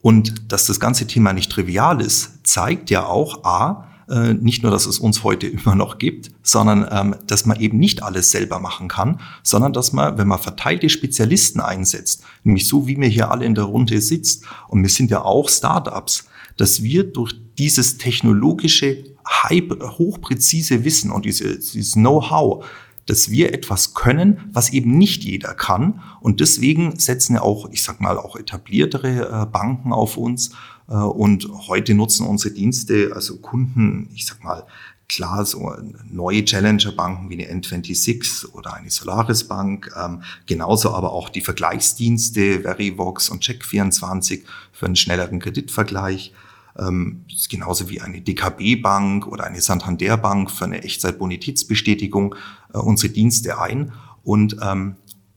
[0.00, 4.72] Und dass das ganze Thema nicht trivial ist, zeigt ja auch, a, äh, nicht nur,
[4.72, 8.58] dass es uns heute immer noch gibt, sondern ähm, dass man eben nicht alles selber
[8.58, 13.30] machen kann, sondern dass man, wenn man verteilte Spezialisten einsetzt, nämlich so wie mir hier
[13.30, 17.98] alle in der Runde sitzt, und wir sind ja auch Startups, dass wir durch dieses
[17.98, 22.64] technologische, hochpräzise Wissen und diese, dieses Know-how,
[23.06, 26.00] dass wir etwas können, was eben nicht jeder kann.
[26.20, 30.50] Und deswegen setzen ja auch, ich sag mal, auch etabliertere äh, Banken auf uns.
[30.88, 34.66] Äh, und heute nutzen unsere Dienste, also Kunden, ich sag mal,
[35.08, 35.74] klar, so
[36.10, 42.60] neue Challenger-Banken wie eine N26 oder eine Solaris Bank, ähm, genauso aber auch die Vergleichsdienste
[42.60, 46.34] Verivox und Check24 für einen schnelleren Kreditvergleich
[46.78, 52.34] ähm, ist genauso wie eine DKB-Bank oder eine Santander-Bank für eine Echtzeitbonitätsbestätigung
[52.72, 53.92] äh, unsere Dienste ein.
[54.22, 54.96] Und ähm,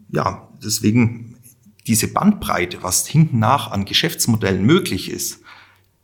[0.10, 1.38] ja, deswegen
[1.88, 5.41] diese Bandbreite, was hinten nach an Geschäftsmodellen möglich ist,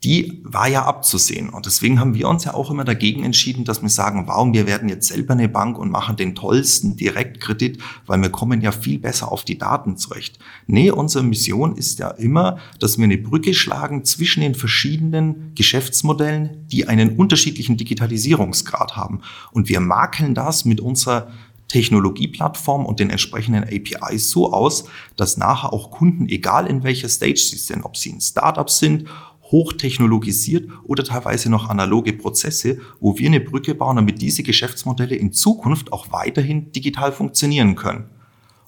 [0.08, 1.50] die war ja abzusehen.
[1.50, 4.66] Und deswegen haben wir uns ja auch immer dagegen entschieden, dass wir sagen, warum wir
[4.66, 9.00] werden jetzt selber eine Bank und machen den tollsten Direktkredit, weil wir kommen ja viel
[9.00, 10.40] besser auf die Daten zurecht.
[10.66, 16.66] Nee, unsere Mission ist ja immer, dass wir eine Brücke schlagen zwischen den verschiedenen Geschäftsmodellen,
[16.72, 19.20] die einen unterschiedlichen Digitalisierungsgrad haben.
[19.52, 21.28] Und wir makeln das mit unserer
[21.68, 24.86] Technologieplattform und den entsprechenden APIs so aus,
[25.16, 29.10] dass nachher auch Kunden, egal in welcher Stage sie sind, ob sie ein Startup sind
[29.52, 35.34] hochtechnologisiert oder teilweise noch analoge Prozesse, wo wir eine Brücke bauen, damit diese Geschäftsmodelle in
[35.34, 38.10] Zukunft auch weiterhin digital funktionieren können.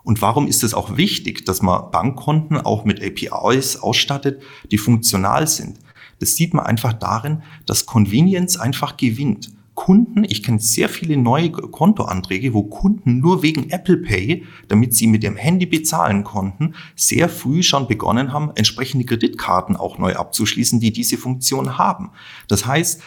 [0.04, 5.48] Und warum ist es auch wichtig, dass man Bankkonten auch mit APIs ausstattet, die funktional
[5.48, 5.80] sind?
[6.20, 9.52] Das sieht man einfach darin, dass Convenience einfach gewinnt.
[9.80, 15.08] Kunden, ich kenne sehr viele neue Kontoanträge, wo Kunden nur wegen Apple Pay, damit sie
[15.08, 20.82] mit dem Handy bezahlen konnten, sehr früh schon begonnen haben, entsprechende Kreditkarten auch neu abzuschließen,
[20.82, 22.12] die diese Funktion haben.
[22.50, 23.02] Das heißt,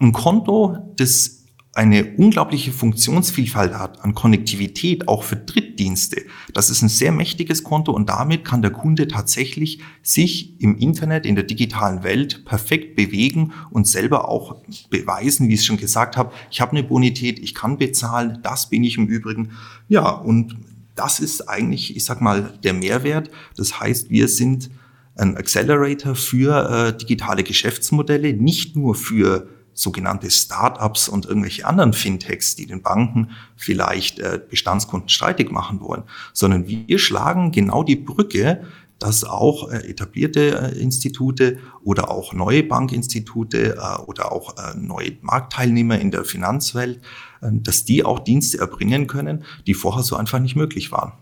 [0.00, 1.41] ein Konto, das
[1.74, 6.22] eine unglaubliche Funktionsvielfalt hat an Konnektivität, auch für Drittdienste.
[6.52, 11.24] Das ist ein sehr mächtiges Konto und damit kann der Kunde tatsächlich sich im Internet,
[11.24, 16.18] in der digitalen Welt perfekt bewegen und selber auch beweisen, wie ich es schon gesagt
[16.18, 19.52] habe, ich habe eine Bonität, ich kann bezahlen, das bin ich im Übrigen.
[19.88, 20.56] Ja, und
[20.94, 23.30] das ist eigentlich, ich sag mal, der Mehrwert.
[23.56, 24.70] Das heißt, wir sind
[25.16, 32.56] ein Accelerator für äh, digitale Geschäftsmodelle, nicht nur für sogenannte Startups und irgendwelche anderen Fintechs,
[32.56, 38.64] die den Banken vielleicht äh, Bestandskunden streitig machen wollen, sondern wir schlagen genau die Brücke,
[38.98, 46.10] dass auch äh, etablierte äh, Institute oder auch neue Bankinstitute oder auch neue Marktteilnehmer in
[46.12, 47.00] der Finanzwelt,
[47.40, 51.14] dass die auch Dienste erbringen können, die vorher so einfach nicht möglich waren.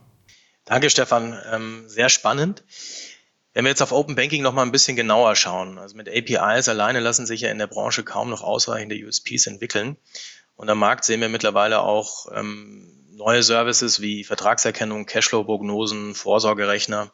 [0.66, 1.34] Danke, Stefan.
[1.50, 2.62] Ähm, sehr spannend.
[3.52, 6.68] Wenn wir jetzt auf Open Banking noch mal ein bisschen genauer schauen, also mit APIs
[6.68, 9.96] alleine lassen sich ja in der Branche kaum noch ausreichende USPs entwickeln.
[10.54, 17.12] Und am Markt sehen wir mittlerweile auch ähm, neue Services wie Vertragserkennung, Cashflow-Prognosen, Vorsorgerechner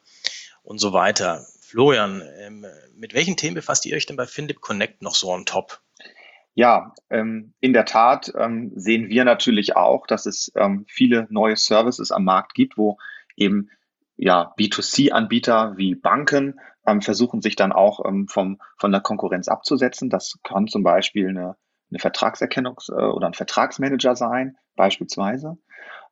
[0.62, 1.46] und so weiter.
[1.62, 5.46] Florian, ähm, mit welchen Themen befasst ihr euch denn bei FinDip Connect noch so on
[5.46, 5.80] top?
[6.54, 11.56] Ja, ähm, in der Tat ähm, sehen wir natürlich auch, dass es ähm, viele neue
[11.56, 12.98] Services am Markt gibt, wo
[13.36, 13.70] eben
[14.16, 20.10] ja, B2C-Anbieter wie Banken ähm, versuchen sich dann auch ähm, vom, von der Konkurrenz abzusetzen.
[20.10, 21.56] Das kann zum Beispiel eine,
[21.90, 25.58] eine Vertragserkennungs- äh, oder ein Vertragsmanager sein, beispielsweise.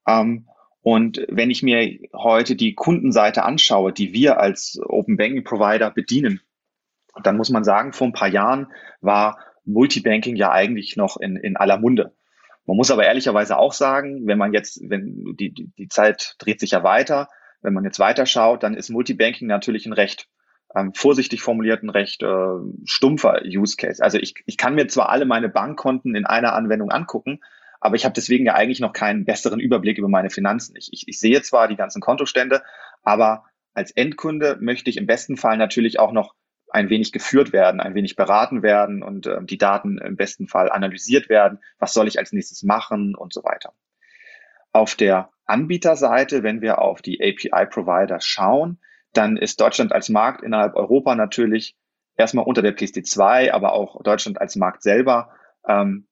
[0.07, 0.49] Ähm,
[0.83, 6.43] und wenn ich mir heute die Kundenseite anschaue, die wir als Open Banking Provider bedienen,
[7.23, 11.57] dann muss man sagen, vor ein paar Jahren war Multibanking ja eigentlich noch in, in
[11.57, 12.15] aller Munde.
[12.67, 16.61] Man muss aber ehrlicherweise auch sagen, wenn man jetzt, wenn die, die, die Zeit dreht
[16.61, 17.29] sich ja weiter,
[17.65, 20.29] wenn man jetzt weiterschaut, dann ist Multibanking natürlich ein recht
[20.75, 24.03] ähm, vorsichtig formuliert, ein recht äh, stumpfer Use Case.
[24.03, 27.41] Also ich, ich kann mir zwar alle meine Bankkonten in einer Anwendung angucken,
[27.81, 30.77] aber ich habe deswegen ja eigentlich noch keinen besseren Überblick über meine Finanzen.
[30.77, 32.63] Ich, ich, ich sehe zwar die ganzen Kontostände,
[33.03, 36.35] aber als Endkunde möchte ich im besten Fall natürlich auch noch
[36.71, 40.71] ein wenig geführt werden, ein wenig beraten werden und äh, die Daten im besten Fall
[40.71, 41.61] analysiert werden.
[41.79, 43.73] Was soll ich als nächstes machen und so weiter.
[44.73, 48.79] Auf der Anbieterseite, wenn wir auf die API-Provider schauen,
[49.13, 51.77] dann ist Deutschland als Markt innerhalb Europa natürlich
[52.17, 55.31] erstmal unter der PSD2, aber auch Deutschland als Markt selber
[55.67, 56.07] ähm,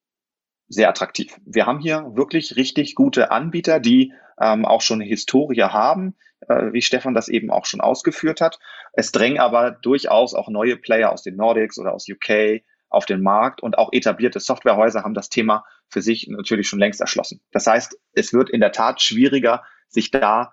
[0.68, 1.38] sehr attraktiv.
[1.44, 6.16] Wir haben hier wirklich richtig gute Anbieter, die ähm, auch schon eine Historie haben,
[6.48, 8.58] äh, wie Stefan das eben auch schon ausgeführt hat.
[8.92, 12.62] Es drängen aber durchaus auch neue Player aus den Nordics oder aus UK
[12.92, 17.00] auf den Markt und auch etablierte Softwarehäuser haben das Thema für sich natürlich schon längst
[17.00, 17.40] erschlossen.
[17.50, 20.52] Das heißt, es wird in der Tat schwieriger, sich da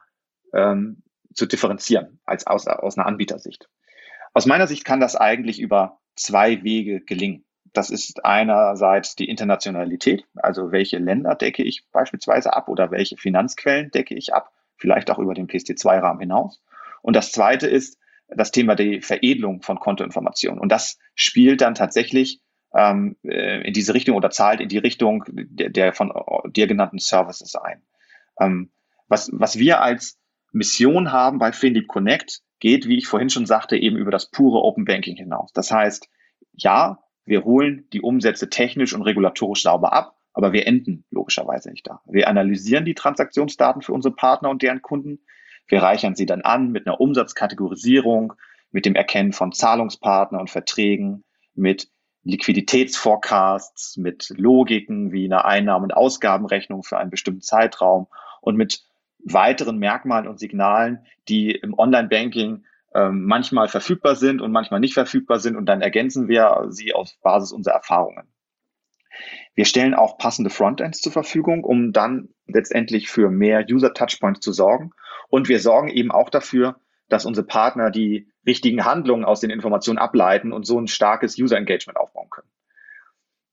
[0.53, 3.69] ähm, zu differenzieren als aus, aus einer Anbietersicht.
[4.33, 7.45] Aus meiner Sicht kann das eigentlich über zwei Wege gelingen.
[7.73, 13.91] Das ist einerseits die Internationalität, also welche Länder decke ich beispielsweise ab oder welche Finanzquellen
[13.91, 16.61] decke ich ab, vielleicht auch über den PSD2-Rahmen hinaus.
[17.01, 17.99] Und das zweite ist
[18.35, 20.59] das Thema der Veredelung von Kontoinformationen.
[20.59, 22.41] Und das spielt dann tatsächlich
[22.75, 26.11] ähm, äh, in diese Richtung oder zahlt in die Richtung der, der von
[26.49, 27.81] dir genannten Services ein.
[28.39, 28.71] Ähm,
[29.07, 30.19] was, was wir als
[30.51, 34.61] Mission haben bei Finlieb Connect, geht, wie ich vorhin schon sagte, eben über das pure
[34.61, 35.51] Open Banking hinaus.
[35.53, 36.09] Das heißt,
[36.53, 41.87] ja, wir holen die Umsätze technisch und regulatorisch sauber ab, aber wir enden logischerweise nicht
[41.87, 42.01] da.
[42.05, 45.19] Wir analysieren die Transaktionsdaten für unsere Partner und deren Kunden.
[45.69, 48.33] Wir reichern sie dann an mit einer Umsatzkategorisierung,
[48.71, 51.23] mit dem Erkennen von Zahlungspartnern und Verträgen,
[51.55, 51.89] mit
[52.23, 58.07] Liquiditätsforecasts, mit Logiken wie einer Einnahmen- und Ausgabenrechnung für einen bestimmten Zeitraum
[58.41, 58.83] und mit
[59.23, 62.65] weiteren Merkmalen und Signalen, die im Online-Banking
[62.95, 67.09] ähm, manchmal verfügbar sind und manchmal nicht verfügbar sind und dann ergänzen wir sie auf
[67.21, 68.27] Basis unserer Erfahrungen.
[69.53, 74.91] Wir stellen auch passende Frontends zur Verfügung, um dann letztendlich für mehr User-Touchpoints zu sorgen.
[75.29, 79.99] Und wir sorgen eben auch dafür, dass unsere Partner die richtigen Handlungen aus den Informationen
[79.99, 82.49] ableiten und so ein starkes User-Engagement aufbauen können.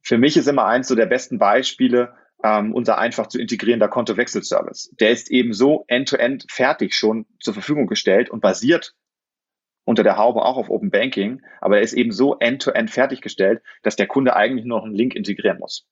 [0.02, 2.14] Für mich ist immer eins so der besten Beispiele
[2.44, 4.94] ähm, unser einfach zu integrierender Kontowechselservice.
[5.00, 8.94] Der ist eben so end-to-end -end fertig schon zur Verfügung gestellt und basiert
[9.84, 13.62] unter der Haube auch auf Open Banking, aber er ist eben so end-to-end -end fertiggestellt,
[13.82, 15.86] dass der Kunde eigentlich nur noch einen Link integrieren muss.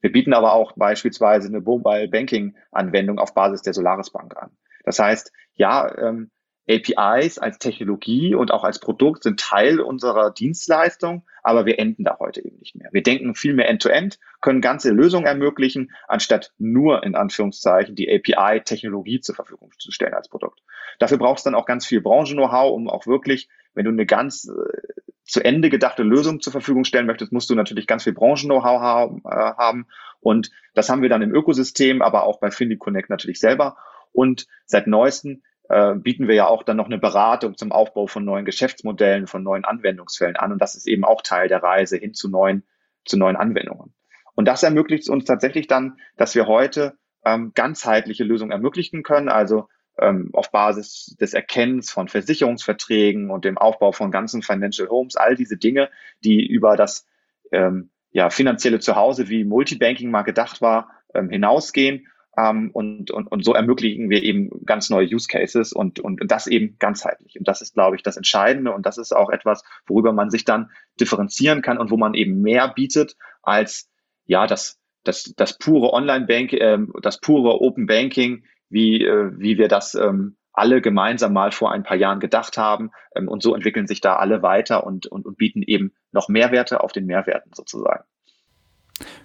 [0.00, 4.50] Wir bieten aber auch beispielsweise eine Mobile Banking Anwendung auf Basis der Solaris Bank an.
[4.90, 6.32] Das heißt, ja, ähm,
[6.68, 12.18] APIs als Technologie und auch als Produkt sind Teil unserer Dienstleistung, aber wir enden da
[12.18, 12.88] heute eben nicht mehr.
[12.90, 18.10] Wir denken viel mehr End-to-End, -End, können ganze Lösungen ermöglichen, anstatt nur in Anführungszeichen die
[18.12, 20.60] API-Technologie zur Verfügung zu stellen als Produkt.
[20.98, 24.48] Dafür brauchst du dann auch ganz viel Branchen-Know-how, um auch wirklich, wenn du eine ganz
[24.48, 28.80] äh, zu Ende gedachte Lösung zur Verfügung stellen möchtest, musst du natürlich ganz viel Branchen-Know-how
[28.80, 29.86] haben, äh, haben.
[30.18, 33.76] Und das haben wir dann im Ökosystem, aber auch bei Findy Connect natürlich selber.
[34.12, 38.24] Und seit neuestem äh, bieten wir ja auch dann noch eine Beratung zum Aufbau von
[38.24, 40.52] neuen Geschäftsmodellen, von neuen Anwendungsfällen an.
[40.52, 42.64] Und das ist eben auch Teil der Reise hin zu neuen,
[43.04, 43.94] zu neuen Anwendungen.
[44.34, 49.68] Und das ermöglicht uns tatsächlich dann, dass wir heute ähm, ganzheitliche Lösungen ermöglichen können, also
[49.98, 55.36] ähm, auf Basis des Erkennens von Versicherungsverträgen und dem Aufbau von ganzen Financial Homes, all
[55.36, 55.90] diese Dinge,
[56.24, 57.06] die über das
[57.52, 62.06] ähm, ja, finanzielle Zuhause wie Multibanking mal gedacht war, ähm, hinausgehen
[62.40, 66.46] ähm, und, und, und so ermöglichen wir eben ganz neue Use Cases und, und, das
[66.46, 67.38] eben ganzheitlich.
[67.38, 70.44] Und das ist, glaube ich, das Entscheidende und das ist auch etwas, worüber man sich
[70.44, 73.90] dann differenzieren kann und wo man eben mehr bietet als
[74.26, 79.68] ja das, das, das pure Online-Banking, äh, das pure Open Banking, wie, äh, wie wir
[79.68, 82.90] das ähm, alle gemeinsam mal vor ein paar Jahren gedacht haben.
[83.14, 86.82] Ähm, und so entwickeln sich da alle weiter und, und, und bieten eben noch Mehrwerte
[86.82, 88.04] auf den Mehrwerten sozusagen.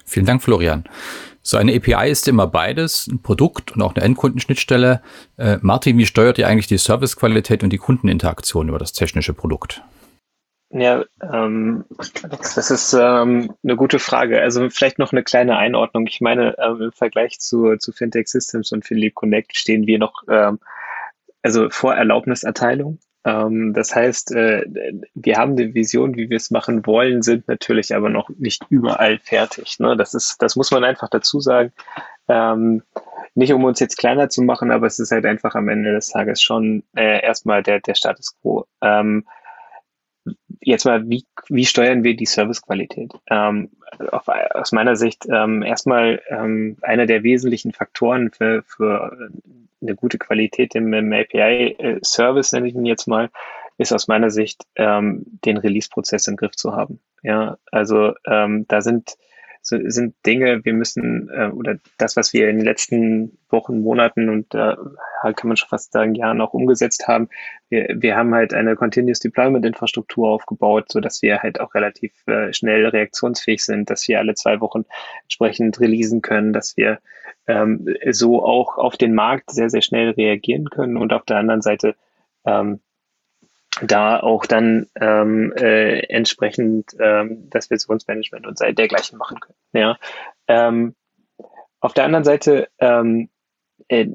[0.04, 0.84] Vielen Dank, Florian.
[1.42, 5.00] So eine API ist immer beides, ein Produkt und auch eine Endkundenschnittstelle.
[5.36, 9.82] Äh, Martin, wie steuert ihr eigentlich die Servicequalität und die Kundeninteraktion über das technische Produkt?
[10.70, 11.84] Ja, ähm,
[12.42, 14.40] das ist ähm, eine gute Frage.
[14.40, 16.08] Also vielleicht noch eine kleine Einordnung.
[16.08, 20.24] Ich meine, ähm, im Vergleich zu, zu Fintech Systems und Philipp Connect stehen wir noch
[20.28, 20.58] ähm,
[21.42, 22.98] also vor Erlaubniserteilung.
[23.26, 24.64] Ähm, das heißt, äh,
[25.14, 29.18] wir haben eine Vision, wie wir es machen wollen, sind natürlich aber noch nicht überall
[29.18, 29.80] fertig.
[29.80, 29.96] Ne?
[29.96, 31.72] Das ist, das muss man einfach dazu sagen.
[32.28, 32.84] Ähm,
[33.34, 36.08] nicht um uns jetzt kleiner zu machen, aber es ist halt einfach am Ende des
[36.08, 38.64] Tages schon äh, erstmal der, der Status quo.
[40.66, 43.14] Jetzt mal, wie, wie steuern wir die Servicequalität?
[43.30, 43.70] Ähm,
[44.10, 49.30] auf, aus meiner Sicht ähm, erstmal ähm, einer der wesentlichen Faktoren für, für
[49.80, 53.30] eine gute Qualität im, im API-Service, nenne ich ihn jetzt mal,
[53.78, 56.98] ist aus meiner Sicht, ähm, den Release-Prozess im Griff zu haben.
[57.22, 59.16] Ja, also ähm, da sind
[59.66, 64.28] so, sind Dinge, wir müssen, äh, oder das, was wir in den letzten Wochen, Monaten
[64.28, 64.76] und äh,
[65.22, 67.28] kann man schon fast sagen, Jahren auch umgesetzt haben,
[67.68, 72.12] wir, wir haben halt eine Continuous Deployment Infrastruktur aufgebaut, so dass wir halt auch relativ
[72.28, 74.84] äh, schnell reaktionsfähig sind, dass wir alle zwei Wochen
[75.24, 77.00] entsprechend releasen können, dass wir
[77.48, 81.62] ähm, so auch auf den Markt sehr, sehr schnell reagieren können und auf der anderen
[81.62, 81.96] Seite
[82.44, 82.78] ähm,
[83.82, 89.58] da auch dann ähm, äh, entsprechend ähm, das Versionsmanagement und dergleichen machen können.
[89.72, 89.98] Ja.
[90.48, 90.94] Ähm,
[91.80, 93.28] auf der anderen Seite ähm,
[93.88, 94.06] äh,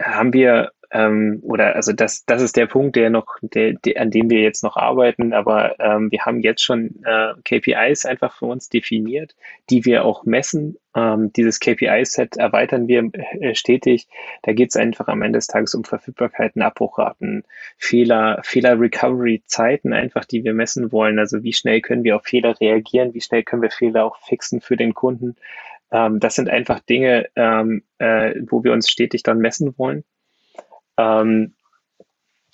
[0.00, 4.10] haben wir ähm, oder also das, das ist der Punkt, der noch, der, der, an
[4.10, 8.46] dem wir jetzt noch arbeiten, aber ähm, wir haben jetzt schon äh, KPIs einfach für
[8.46, 9.36] uns definiert,
[9.68, 10.78] die wir auch messen.
[10.96, 14.08] Ähm, dieses KPI-Set erweitern wir äh, stetig.
[14.42, 17.44] Da geht es einfach am Ende des Tages um Verfügbarkeiten, Abbruchraten,
[17.76, 21.18] Fehler, Fehler-Recovery-Zeiten einfach, die wir messen wollen.
[21.18, 24.62] Also wie schnell können wir auf Fehler reagieren, wie schnell können wir Fehler auch fixen
[24.62, 25.36] für den Kunden.
[25.92, 30.02] Ähm, das sind einfach Dinge, ähm, äh, wo wir uns stetig dann messen wollen
[30.98, 31.54] ähm,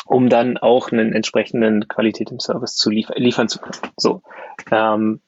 [0.06, 3.78] um dann auch einen entsprechenden Qualität im Service zu liefer liefern zu können.
[3.96, 4.22] So.
[4.70, 5.20] Ähm,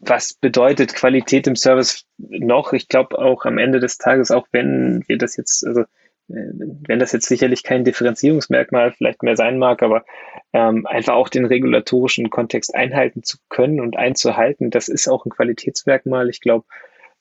[0.00, 2.74] was bedeutet Qualität im Service noch?
[2.74, 6.52] Ich glaube auch am Ende des Tages, auch wenn wir das jetzt, also äh,
[6.86, 10.04] wenn das jetzt sicherlich kein Differenzierungsmerkmal vielleicht mehr sein mag, aber
[10.52, 15.30] ähm, einfach auch den regulatorischen Kontext einhalten zu können und einzuhalten, das ist auch ein
[15.30, 16.28] Qualitätsmerkmal.
[16.28, 16.66] Ich glaube,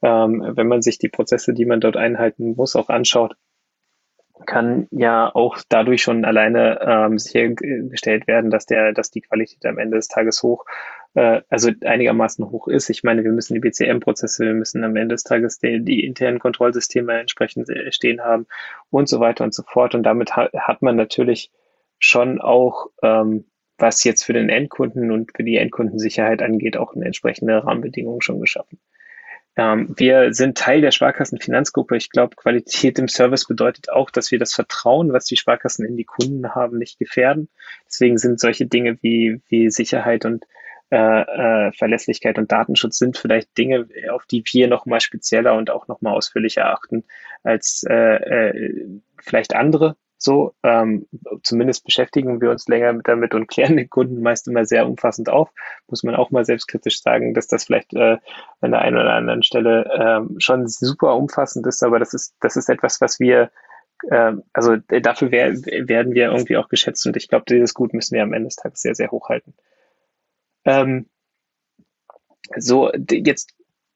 [0.02, 3.36] ähm, wenn man sich die Prozesse, die man dort einhalten muss, auch anschaut,
[4.44, 9.78] kann ja auch dadurch schon alleine ähm, sichergestellt werden, dass der, dass die Qualität am
[9.78, 10.66] Ende des Tages hoch,
[11.16, 12.90] äh, also einigermaßen hoch ist.
[12.90, 16.40] Ich meine, wir müssen die BCM-Prozesse, wir müssen am Ende des Tages die, die internen
[16.40, 18.46] Kontrollsysteme entsprechend stehen haben
[18.90, 19.96] und so weiter und so fort.
[19.96, 21.52] Und damit ha hat man natürlich
[22.00, 23.46] schon auch, ähm,
[23.78, 28.40] was jetzt für den Endkunden und für die Endkundensicherheit angeht, auch eine entsprechende Rahmenbedingung schon
[28.40, 28.80] geschaffen.
[29.56, 31.96] Ähm, wir sind Teil der Sparkassenfinanzgruppe.
[31.96, 35.96] Ich glaube, Qualität im Service bedeutet auch, dass wir das Vertrauen, was die Sparkassen in
[35.96, 37.50] die Kunden haben, nicht gefährden.
[37.86, 40.46] Deswegen sind solche Dinge wie, wie Sicherheit und
[40.92, 45.88] äh, äh, Verlässlichkeit und Datenschutz sind vielleicht Dinge, auf die wir nochmal spezieller und auch
[45.88, 47.04] nochmal ausführlicher achten
[47.42, 49.96] als äh, äh, vielleicht andere.
[50.24, 51.06] So, ähm,
[51.44, 55.50] zumindest beschäftigen wir uns länger damit und klären den Kunden meist immer sehr umfassend auf.
[55.90, 58.20] Muss man auch mal selbstkritisch sagen, dass das vielleicht äh,
[58.62, 62.56] an der einen oder anderen Stelle ähm, schon super umfassend ist, aber das ist, das
[62.56, 63.52] ist etwas, was wir
[64.10, 68.16] äh, also dafür wär, werden wir irgendwie auch geschätzt und ich glaube, dieses Gut müssen
[68.16, 69.54] wir am Ende des Tages sehr, sehr hoch halten.
[70.64, 71.08] Ähm,
[72.56, 73.54] so, jetzt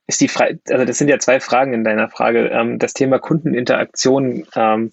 [0.08, 2.50] ist die Frage, also das sind ja zwei Fragen in deiner Frage.
[2.50, 4.92] Ähm, das Thema Kundeninteraktion ähm,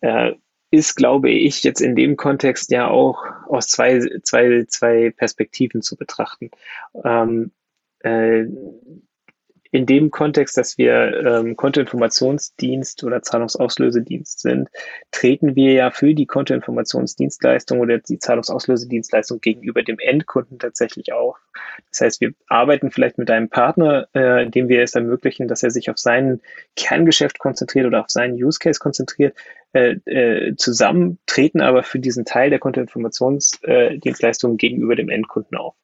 [0.00, 0.32] äh,
[0.72, 5.96] ist, glaube ich, jetzt in dem Kontext ja auch aus zwei, zwei, zwei Perspektiven zu
[5.96, 6.50] betrachten.
[7.04, 7.52] Ähm,
[8.00, 8.46] äh,
[9.72, 14.68] in dem Kontext, dass wir ähm, Kontoinformationsdienst oder Zahlungsauslösedienst sind,
[15.10, 21.38] treten wir ja für die Kontoinformationsdienstleistung oder die Zahlungsauslösedienstleistung gegenüber dem Endkunden tatsächlich auf.
[21.90, 25.70] Das heißt, wir arbeiten vielleicht mit einem Partner, äh, dem wir es ermöglichen, dass er
[25.70, 26.42] sich auf sein
[26.76, 29.34] Kerngeschäft konzentriert oder auf seinen Use Case konzentriert,
[29.72, 35.74] äh, äh, zusammen, treten aber für diesen Teil der Kontoinformationsdienstleistung gegenüber dem Endkunden auf.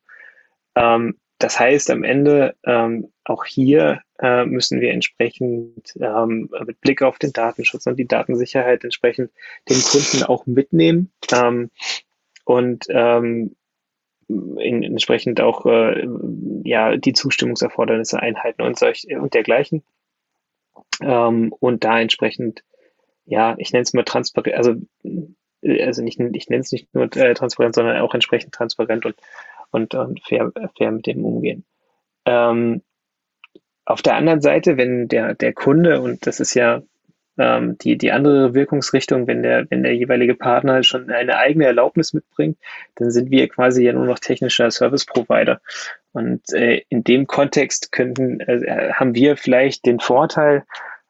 [0.76, 7.02] Ähm, das heißt, am Ende ähm, auch hier äh, müssen wir entsprechend ähm, mit Blick
[7.02, 9.30] auf den Datenschutz und die Datensicherheit entsprechend
[9.68, 11.70] den Kunden auch mitnehmen ähm,
[12.44, 13.54] und ähm,
[14.28, 16.06] in, entsprechend auch äh,
[16.64, 19.84] ja die Zustimmungserfordernisse einhalten und solch und dergleichen.
[21.00, 22.64] Ähm, und da entsprechend
[23.24, 24.74] ja ich nenne es mal transparent also
[25.62, 29.14] also nicht ich nenne es nicht nur äh, transparent sondern auch entsprechend transparent und
[29.70, 31.64] und, und fair, fair mit dem umgehen.
[32.24, 32.82] Ähm,
[33.84, 36.82] auf der anderen Seite, wenn der, der Kunde, und das ist ja
[37.38, 42.12] ähm, die, die andere Wirkungsrichtung, wenn der, wenn der jeweilige Partner schon eine eigene Erlaubnis
[42.12, 42.58] mitbringt,
[42.96, 45.60] dann sind wir quasi ja nur noch technischer Service Provider.
[46.12, 50.64] Und äh, in dem Kontext könnten, äh, haben wir vielleicht den Vorteil,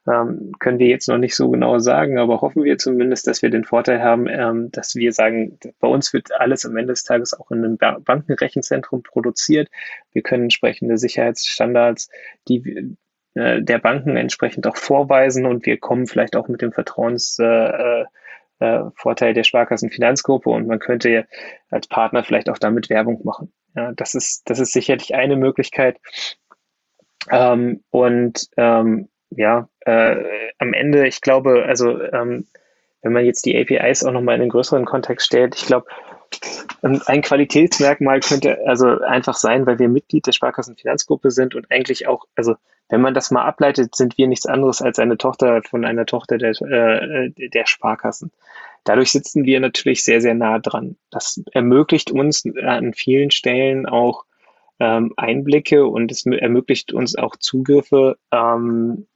[0.09, 3.51] ähm, können wir jetzt noch nicht so genau sagen, aber hoffen wir zumindest, dass wir
[3.51, 7.39] den Vorteil haben, ähm, dass wir sagen, bei uns wird alles am Ende des Tages
[7.39, 9.69] auch in einem Bankenrechenzentrum produziert.
[10.13, 12.09] Wir können entsprechende Sicherheitsstandards,
[12.49, 12.97] die
[13.35, 18.09] äh, der Banken entsprechend auch vorweisen und wir kommen vielleicht auch mit dem Vertrauensvorteil
[18.61, 21.25] äh, äh, der Sparkassenfinanzgruppe und man könnte ja
[21.71, 23.53] als Partner vielleicht auch damit Werbung machen.
[23.77, 25.99] Ja, das ist, das ist sicherlich eine Möglichkeit.
[27.31, 30.16] Ähm, und ähm, ja, äh,
[30.59, 32.47] am Ende, ich glaube, also ähm,
[33.03, 35.87] wenn man jetzt die APIs auch nochmal in einen größeren Kontext stellt, ich glaube,
[36.83, 42.26] ein Qualitätsmerkmal könnte also einfach sein, weil wir Mitglied der Sparkassenfinanzgruppe sind und eigentlich auch,
[42.37, 42.57] also
[42.91, 46.39] wenn man das mal ableitet, sind wir nichts anderes als eine Tochter von einer Tochter
[46.39, 48.31] der, äh, der Sparkassen.
[48.85, 50.97] Dadurch sitzen wir natürlich sehr, sehr nah dran.
[51.11, 54.24] Das ermöglicht uns an vielen Stellen auch
[54.81, 59.07] ähm, Einblicke und es ermöglicht uns auch Zugriffe ähm,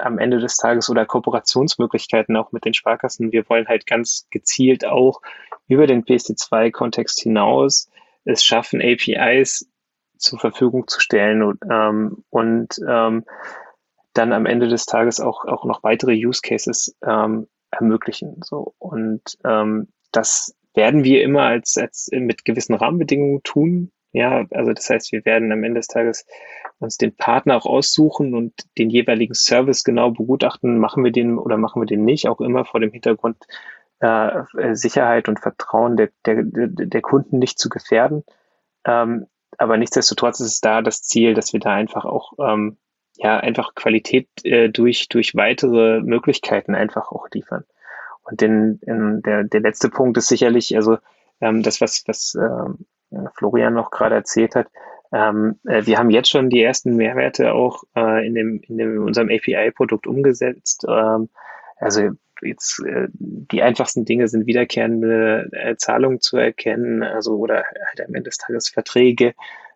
[0.00, 3.32] am Ende des Tages oder Kooperationsmöglichkeiten auch mit den Sparkassen.
[3.32, 5.20] Wir wollen halt ganz gezielt auch
[5.66, 7.88] über den PSD2-Kontext hinaus
[8.24, 9.68] es schaffen, APIs
[10.16, 13.24] zur Verfügung zu stellen und, ähm, und ähm,
[14.14, 18.40] dann am Ende des Tages auch, auch noch weitere Use Cases ähm, ermöglichen.
[18.44, 18.74] So.
[18.78, 23.90] Und ähm, das werden wir immer als, als mit gewissen Rahmenbedingungen tun.
[24.12, 26.26] Ja, also das heißt, wir werden am Ende des Tages
[26.78, 31.56] uns den Partner auch aussuchen und den jeweiligen Service genau begutachten, machen wir den oder
[31.56, 33.36] machen wir den nicht, auch immer vor dem Hintergrund
[34.00, 34.42] äh,
[34.72, 38.24] Sicherheit und Vertrauen der, der, der Kunden nicht zu gefährden.
[38.84, 39.26] Ähm,
[39.58, 42.76] aber nichtsdestotrotz ist es da das Ziel, dass wir da einfach auch ähm,
[43.16, 47.64] ja einfach Qualität äh, durch durch weitere Möglichkeiten einfach auch liefern.
[48.24, 50.98] Und den, in der, der letzte Punkt ist sicherlich, also
[51.40, 52.86] ähm, das, was, was ähm,
[53.36, 54.68] Florian noch gerade erzählt hat,
[55.12, 58.96] ähm, äh, wir haben jetzt schon die ersten Mehrwerte auch äh, in, dem, in dem,
[58.96, 60.86] in unserem API-Produkt umgesetzt.
[60.88, 61.28] Ähm,
[61.76, 62.10] also
[62.40, 68.14] jetzt äh, die einfachsten Dinge sind wiederkehrende äh, Zahlungen zu erkennen, also oder halt am
[68.14, 69.34] Ende des Tages Verträge.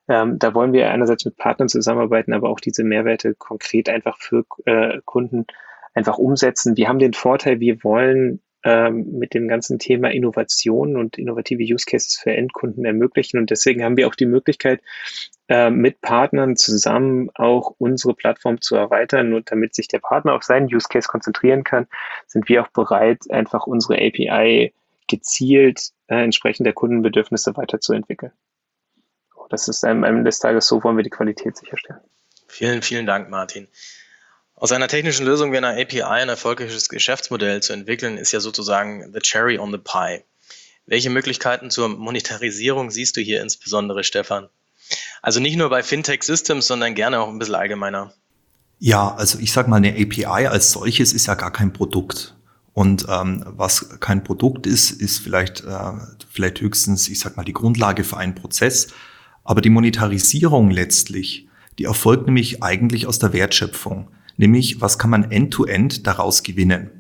[0.09, 4.45] Ähm, da wollen wir einerseits mit Partnern zusammenarbeiten, aber auch diese Mehrwerte konkret einfach für
[4.65, 5.47] äh, Kunden
[5.95, 6.77] einfach umsetzen.
[6.77, 11.87] Wir haben den Vorteil, wir wollen ähm, mit dem ganzen Thema Innovation und innovative Use
[11.87, 13.39] Cases für Endkunden ermöglichen.
[13.39, 14.83] Und deswegen haben wir auch die Möglichkeit,
[15.49, 19.35] äh, mit Partnern zusammen auch unsere Plattform zu erweitern.
[19.35, 21.87] Und damit sich der Partner auf seinen Use Case konzentrieren kann,
[22.27, 24.75] sind wir auch bereit, einfach unsere API
[25.07, 28.33] gezielt äh, entsprechend der Kundenbedürfnisse weiterzuentwickeln.
[29.49, 32.01] Das ist am Ende des Tages so, wollen wir die Qualität sicherstellen.
[32.49, 33.69] Vielen, vielen Dank, Martin.
[34.59, 39.13] Aus einer technischen Lösung wie einer API ein erfolgreiches Geschäftsmodell zu entwickeln, ist ja sozusagen
[39.13, 40.25] the cherry on the pie.
[40.87, 44.49] Welche Möglichkeiten zur Monetarisierung siehst du hier insbesondere, Stefan?
[45.21, 48.15] Also nicht nur bei Fintech Systems, sondern gerne auch ein bisschen allgemeiner.
[48.79, 52.35] Ja, also ich sage mal, eine API als solches ist ja gar kein Produkt.
[52.73, 55.93] Und ähm, was kein Produkt ist, ist vielleicht, äh,
[56.31, 58.89] vielleicht höchstens, ich sag mal, die Grundlage für einen Prozess.
[59.45, 61.47] Aber die Monetarisierung letztlich,
[61.79, 66.91] die erfolgt nämlich eigentlich aus der Wertschöpfung nämlich was kann man end-to-end -end daraus gewinnen.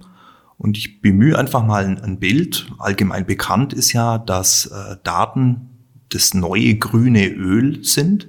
[0.58, 2.70] Und ich bemühe einfach mal ein Bild.
[2.78, 5.68] Allgemein bekannt ist ja, dass äh, Daten
[6.08, 8.28] das neue grüne Öl sind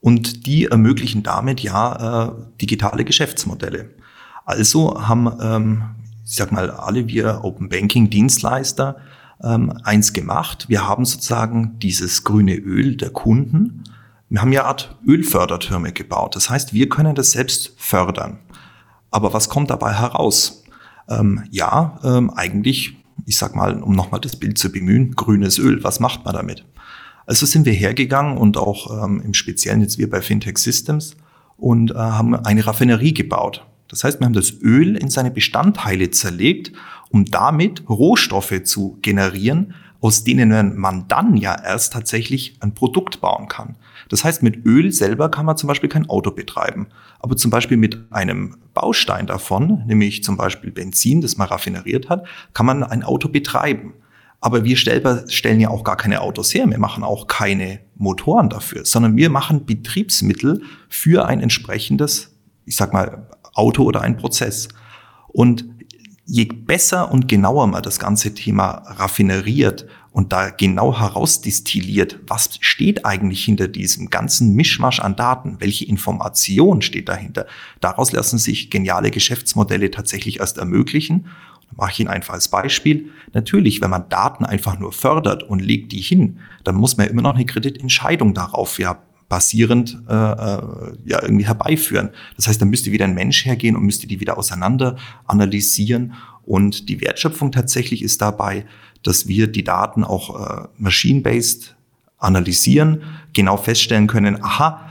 [0.00, 3.90] und die ermöglichen damit ja äh, digitale Geschäftsmodelle.
[4.44, 5.82] Also haben, ähm,
[6.24, 8.96] ich sag mal, alle wir Open Banking Dienstleister
[9.42, 10.68] ähm, eins gemacht.
[10.68, 13.84] Wir haben sozusagen dieses grüne Öl der Kunden
[14.36, 16.36] wir haben ja eine Art Ölfördertürme gebaut.
[16.36, 18.38] Das heißt, wir können das selbst fördern.
[19.10, 20.62] Aber was kommt dabei heraus?
[21.08, 25.82] Ähm, ja, ähm, eigentlich, ich sag mal, um nochmal das Bild zu bemühen, grünes Öl.
[25.84, 26.66] Was macht man damit?
[27.24, 31.16] Also sind wir hergegangen und auch ähm, im Speziellen jetzt wir bei Fintech Systems
[31.56, 33.64] und äh, haben eine Raffinerie gebaut.
[33.88, 36.72] Das heißt, wir haben das Öl in seine Bestandteile zerlegt,
[37.08, 39.72] um damit Rohstoffe zu generieren,
[40.02, 43.76] aus denen man dann ja erst tatsächlich ein Produkt bauen kann.
[44.08, 46.88] Das heißt, mit Öl selber kann man zum Beispiel kein Auto betreiben.
[47.18, 52.26] Aber zum Beispiel mit einem Baustein davon, nämlich zum Beispiel Benzin, das man raffineriert hat,
[52.52, 53.94] kann man ein Auto betreiben.
[54.40, 56.68] Aber wir stellen ja auch gar keine Autos her.
[56.68, 62.92] Wir machen auch keine Motoren dafür, sondern wir machen Betriebsmittel für ein entsprechendes, ich sag
[62.92, 64.68] mal, Auto oder ein Prozess.
[65.28, 65.64] Und
[66.26, 69.86] je besser und genauer man das ganze Thema raffineriert
[70.16, 76.80] und da genau herausdistilliert, was steht eigentlich hinter diesem ganzen Mischmasch an Daten, welche Information
[76.80, 77.46] steht dahinter,
[77.80, 81.26] daraus lassen sich geniale Geschäftsmodelle tatsächlich erst ermöglichen.
[81.68, 83.10] Da mache ich Ihnen einfach als Beispiel.
[83.34, 87.20] Natürlich, wenn man Daten einfach nur fördert und legt die hin, dann muss man immer
[87.20, 90.62] noch eine Kreditentscheidung darauf ja basierend äh, äh,
[91.04, 92.08] ja irgendwie herbeiführen.
[92.36, 94.96] Das heißt, da müsste wieder ein Mensch hergehen und müsste die wieder auseinander
[95.26, 96.14] analysieren.
[96.46, 98.64] Und die Wertschöpfung tatsächlich ist dabei,
[99.06, 101.76] dass wir die Daten auch äh, machine-based
[102.18, 103.02] analysieren,
[103.32, 104.86] genau feststellen können, aha,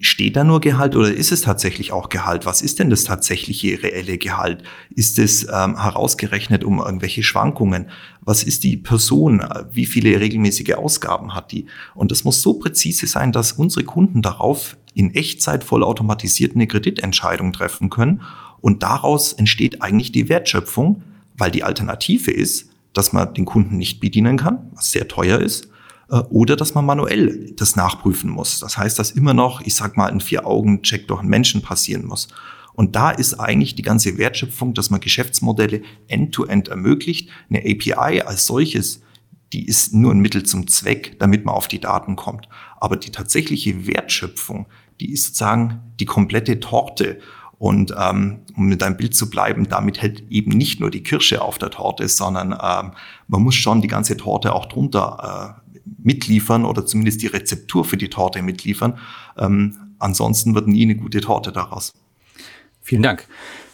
[0.00, 2.46] steht da nur Gehalt oder ist es tatsächlich auch Gehalt?
[2.46, 4.62] Was ist denn das tatsächliche reelle Gehalt?
[4.94, 7.88] Ist es ähm, herausgerechnet um irgendwelche Schwankungen?
[8.20, 9.42] Was ist die Person?
[9.72, 11.66] Wie viele regelmäßige Ausgaben hat die?
[11.94, 17.52] Und das muss so präzise sein, dass unsere Kunden darauf in Echtzeit vollautomatisiert eine Kreditentscheidung
[17.52, 18.22] treffen können.
[18.60, 21.02] Und daraus entsteht eigentlich die Wertschöpfung,
[21.36, 25.68] weil die Alternative ist, dass man den Kunden nicht bedienen kann, was sehr teuer ist,
[26.10, 28.60] äh, oder dass man manuell das nachprüfen muss.
[28.60, 32.28] Das heißt, dass immer noch, ich sag mal, ein Vier-Augen-Check durch einen Menschen passieren muss.
[32.72, 37.30] Und da ist eigentlich die ganze Wertschöpfung, dass man Geschäftsmodelle end-to-end -end ermöglicht.
[37.48, 39.00] Eine API als solches,
[39.52, 42.48] die ist nur ein Mittel zum Zweck, damit man auf die Daten kommt.
[42.80, 44.66] Aber die tatsächliche Wertschöpfung,
[45.00, 47.20] die ist sozusagen die komplette Torte.
[47.58, 51.42] Und ähm, um mit deinem Bild zu bleiben, damit hält eben nicht nur die Kirsche
[51.42, 52.92] auf der Torte, sondern ähm,
[53.28, 57.96] man muss schon die ganze Torte auch drunter äh, mitliefern oder zumindest die Rezeptur für
[57.96, 58.98] die Torte mitliefern.
[59.38, 61.92] Ähm, ansonsten wird nie eine gute Torte daraus.
[62.82, 63.26] Vielen Dank.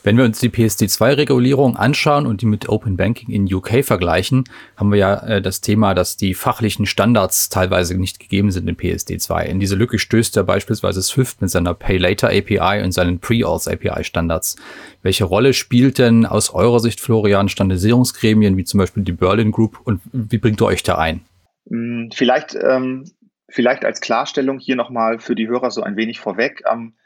[0.03, 4.45] Wenn wir uns die PSD2-Regulierung anschauen und die mit Open Banking in UK vergleichen,
[4.77, 8.77] haben wir ja äh, das Thema, dass die fachlichen Standards teilweise nicht gegeben sind in
[8.77, 9.45] PSD2.
[9.45, 13.69] In diese Lücke stößt ja beispielsweise Swift mit seiner Pay Later API und seinen Pre-Auth
[13.69, 14.57] API Standards.
[15.03, 19.81] Welche Rolle spielt denn aus eurer Sicht, Florian, Standardisierungsgremien wie zum Beispiel die Berlin Group
[19.85, 21.21] und wie bringt ihr euch da ein?
[21.69, 23.05] Hm, vielleicht, ähm,
[23.51, 26.63] vielleicht als Klarstellung hier nochmal für die Hörer so ein wenig vorweg.
[26.71, 27.00] Ähm, äh,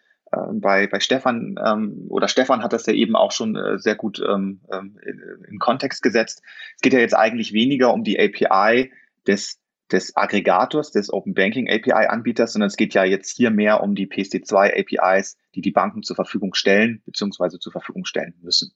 [0.52, 4.20] bei, bei Stefan ähm, oder Stefan hat das ja eben auch schon äh, sehr gut
[4.26, 6.42] ähm, ähm, in, in Kontext gesetzt.
[6.76, 8.92] Es geht ja jetzt eigentlich weniger um die API
[9.26, 9.60] des
[9.92, 13.94] des Aggregators, des Open Banking API Anbieters, sondern es geht ja jetzt hier mehr um
[13.94, 17.58] die PSD2 APIs, die die Banken zur Verfügung stellen bzw.
[17.58, 18.72] zur Verfügung stellen müssen.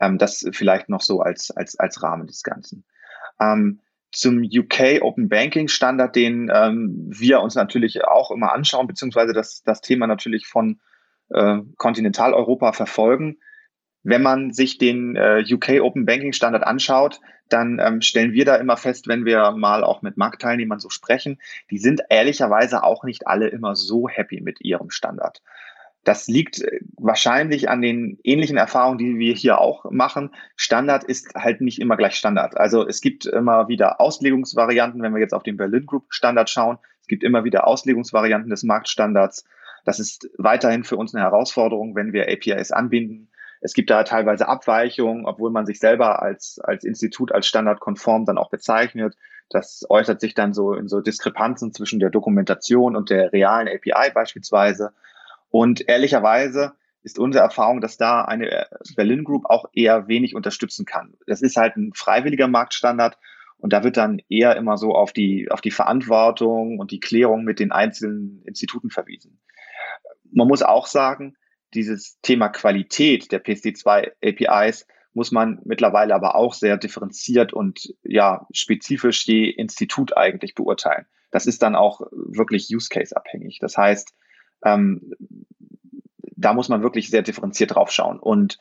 [0.00, 2.84] Ähm, das vielleicht noch so als, als, als Rahmen des Ganzen.
[3.40, 3.80] Ähm,
[4.12, 9.62] zum UK Open Banking Standard, den ähm, wir uns natürlich auch immer anschauen, beziehungsweise das,
[9.64, 10.80] das Thema natürlich von
[11.34, 13.38] äh, Kontinentaleuropa verfolgen.
[14.02, 18.56] Wenn man sich den äh, UK Open Banking Standard anschaut, dann ähm, stellen wir da
[18.56, 21.38] immer fest, wenn wir mal auch mit Marktteilnehmern so sprechen,
[21.70, 25.42] die sind ehrlicherweise auch nicht alle immer so happy mit ihrem Standard.
[26.04, 30.30] Das liegt äh, wahrscheinlich an den ähnlichen Erfahrungen, die wir hier auch machen.
[30.56, 32.56] Standard ist halt nicht immer gleich Standard.
[32.56, 36.78] Also es gibt immer wieder Auslegungsvarianten, wenn wir jetzt auf den Berlin Group Standard schauen.
[37.00, 39.44] Es gibt immer wieder Auslegungsvarianten des Marktstandards.
[39.84, 43.30] Das ist weiterhin für uns eine Herausforderung, wenn wir APIs anbinden.
[43.60, 48.38] Es gibt da teilweise Abweichungen, obwohl man sich selber als, als Institut, als standardkonform dann
[48.38, 49.16] auch bezeichnet.
[49.50, 54.10] Das äußert sich dann so in so Diskrepanzen zwischen der Dokumentation und der realen API
[54.12, 54.92] beispielsweise.
[55.50, 56.72] Und ehrlicherweise
[57.02, 58.64] ist unsere Erfahrung, dass da eine äh,
[58.96, 61.14] Berlin Group auch eher wenig unterstützen kann.
[61.26, 63.18] Das ist halt ein freiwilliger Marktstandard
[63.58, 67.44] und da wird dann eher immer so auf die, auf die Verantwortung und die Klärung
[67.44, 69.40] mit den einzelnen Instituten verwiesen.
[70.34, 71.36] Man muss auch sagen,
[71.74, 78.46] dieses Thema Qualität der PSD2 APIs muss man mittlerweile aber auch sehr differenziert und ja
[78.52, 81.06] spezifisch je Institut eigentlich beurteilen.
[81.30, 83.58] Das ist dann auch wirklich Use Case abhängig.
[83.60, 84.12] Das heißt,
[84.64, 85.14] ähm,
[86.18, 88.18] da muss man wirklich sehr differenziert drauf schauen.
[88.18, 88.58] Und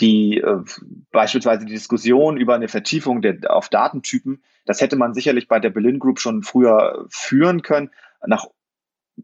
[0.00, 0.62] die äh,
[1.10, 5.70] beispielsweise die Diskussion über eine Vertiefung der, auf Datentypen, das hätte man sicherlich bei der
[5.70, 7.90] Berlin Group schon früher führen können.
[8.26, 8.46] Nach,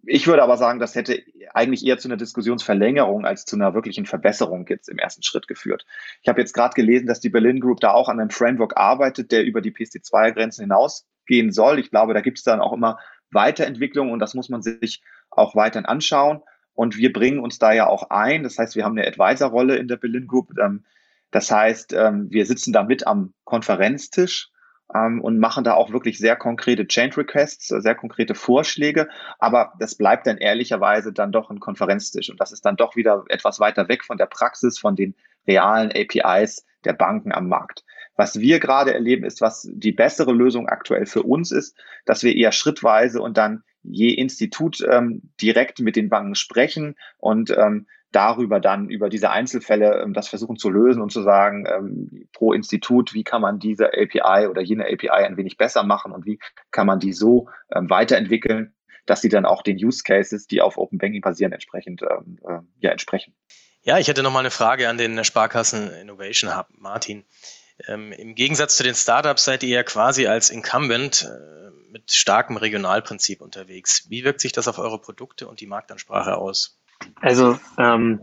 [0.02, 1.22] ich würde aber sagen, das hätte
[1.52, 5.86] eigentlich eher zu einer Diskussionsverlängerung als zu einer wirklichen Verbesserung jetzt im ersten Schritt geführt.
[6.22, 9.30] Ich habe jetzt gerade gelesen, dass die Berlin Group da auch an einem Framework arbeitet,
[9.30, 11.78] der über die PSD2-Grenzen hinausgehen soll.
[11.78, 12.98] Ich glaube, da gibt es dann auch immer
[13.30, 16.42] Weiterentwicklung und das muss man sich auch weiterhin anschauen.
[16.72, 18.42] Und wir bringen uns da ja auch ein.
[18.42, 20.50] Das heißt, wir haben eine Advisor-Rolle in der Berlin Group.
[20.58, 20.84] Ähm,
[21.30, 24.50] das heißt, ähm, wir sitzen da mit am Konferenztisch
[24.92, 29.08] ähm, und machen da auch wirklich sehr konkrete Change Requests, sehr konkrete Vorschläge.
[29.38, 32.30] Aber das bleibt dann ehrlicherweise dann doch ein Konferenztisch.
[32.30, 35.14] Und das ist dann doch wieder etwas weiter weg von der Praxis, von den
[35.46, 37.84] realen APIs der Banken am Markt.
[38.16, 42.36] Was wir gerade erleben, ist, was die bessere Lösung aktuell für uns ist, dass wir
[42.36, 48.60] eher schrittweise und dann je Institut ähm, direkt mit den Banken sprechen und ähm, darüber
[48.60, 53.12] dann über diese Einzelfälle ähm, das versuchen zu lösen und zu sagen, ähm, pro Institut,
[53.12, 56.38] wie kann man diese API oder jene API ein wenig besser machen und wie
[56.70, 58.74] kann man die so ähm, weiterentwickeln,
[59.06, 62.90] dass sie dann auch den Use Cases, die auf Open Banking basieren, entsprechend äh, ja,
[62.90, 63.34] entsprechen.
[63.82, 67.24] Ja, ich hätte noch mal eine Frage an den Sparkassen Innovation Hub, Martin.
[67.88, 73.40] Im Gegensatz zu den Startups seid ihr ja quasi als Incumbent äh, mit starkem Regionalprinzip
[73.40, 74.06] unterwegs.
[74.08, 76.80] Wie wirkt sich das auf eure Produkte und die Marktansprache aus?
[77.20, 78.20] Also ähm,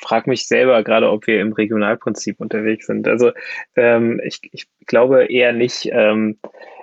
[0.00, 3.08] frage mich selber gerade, ob wir im Regionalprinzip unterwegs sind.
[3.08, 3.32] Also
[3.76, 5.88] ähm, ich, ich glaube eher nicht.
[5.90, 6.38] Ähm,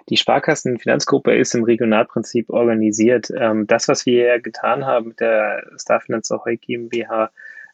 [0.10, 3.30] die Sparkassenfinanzgruppe ist im Regionalprinzip organisiert.
[3.38, 7.30] Ähm, das, was wir getan haben mit der Starfinanz Ahoy GmbH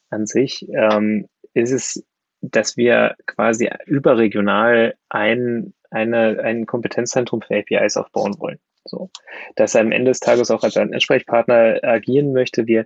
[0.09, 2.05] an sich, ähm, ist es,
[2.41, 8.59] dass wir quasi überregional ein eine, ein Kompetenzzentrum für APIs aufbauen wollen.
[8.86, 9.09] So,
[9.55, 12.67] dass er am Ende des Tages auch als Ansprechpartner agieren möchte.
[12.67, 12.86] Wir,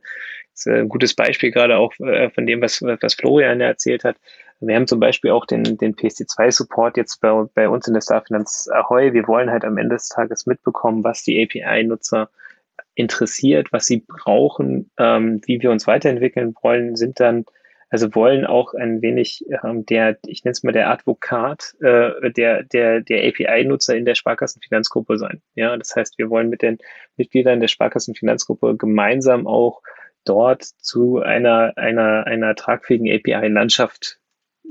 [0.54, 4.16] das ist ein gutes Beispiel gerade auch äh, von dem, was, was Florian erzählt hat.
[4.62, 8.70] Wir haben zum Beispiel auch den, den PSD2-Support jetzt bei, bei uns in der Starfinanz
[8.74, 9.14] Ahoy.
[9.14, 12.30] Wir wollen halt am Ende des Tages mitbekommen, was die API-Nutzer
[12.96, 17.46] interessiert, was sie brauchen, ähm, wie wir uns weiterentwickeln wollen, sind dann
[17.90, 22.64] also wollen auch ein wenig ähm, der, ich nenne es mal der Advokat äh, der,
[22.64, 25.42] der, der API-Nutzer in der Sparkassenfinanzgruppe sein.
[25.56, 26.78] Ja, das heißt, wir wollen mit den
[27.18, 29.82] Mitgliedern der Sparkassenfinanzgruppe gemeinsam auch
[30.24, 34.20] dort zu einer, einer, einer tragfähigen API-Landschaft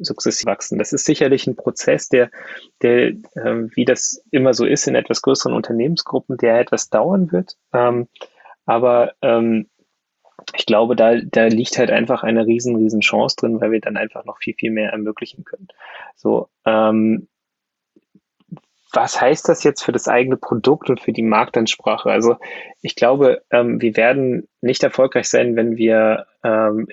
[0.00, 0.78] sukzessiv wachsen.
[0.78, 2.30] Das ist sicherlich ein Prozess, der,
[2.82, 3.14] der
[3.44, 7.56] ähm, wie das immer so ist in etwas größeren Unternehmensgruppen, der etwas dauern wird.
[7.72, 8.06] Ähm,
[8.64, 9.68] aber ähm,
[10.56, 13.96] ich glaube, da, da liegt halt einfach eine riesen, riesen Chance drin, weil wir dann
[13.96, 15.68] einfach noch viel, viel mehr ermöglichen können.
[16.16, 17.28] So, ähm,
[18.92, 22.10] was heißt das jetzt für das eigene Produkt und für die Marktansprache?
[22.10, 22.36] Also
[22.80, 26.88] ich glaube, ähm, wir werden nicht erfolgreich sein, wenn wir ähm,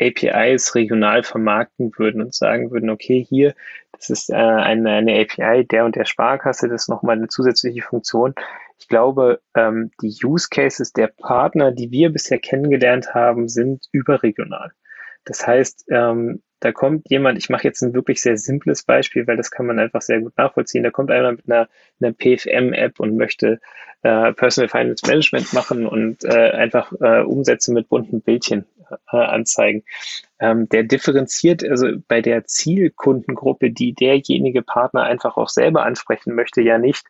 [0.00, 3.54] APIs regional vermarkten würden und sagen würden, okay, hier,
[3.92, 7.82] das ist äh, eine, eine API der und der Sparkasse, das ist nochmal eine zusätzliche
[7.82, 8.34] Funktion.
[8.78, 14.72] Ich glaube, ähm, die Use Cases der Partner, die wir bisher kennengelernt haben, sind überregional.
[15.24, 19.36] Das heißt, ähm, da kommt jemand, ich mache jetzt ein wirklich sehr simples Beispiel, weil
[19.36, 20.84] das kann man einfach sehr gut nachvollziehen.
[20.84, 21.68] Da kommt einer mit einer,
[22.00, 23.60] einer PFM-App und möchte
[24.02, 28.64] äh, Personal Finance Management machen und äh, einfach äh, Umsätze mit bunten Bildchen
[29.12, 29.84] äh, anzeigen.
[30.38, 36.62] Ähm, der differenziert also bei der Zielkundengruppe, die derjenige Partner einfach auch selber ansprechen möchte,
[36.62, 37.06] ja nicht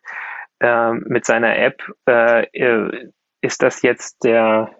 [0.59, 1.81] äh, mit seiner App.
[2.07, 3.09] Äh, äh,
[3.41, 4.71] ist das jetzt der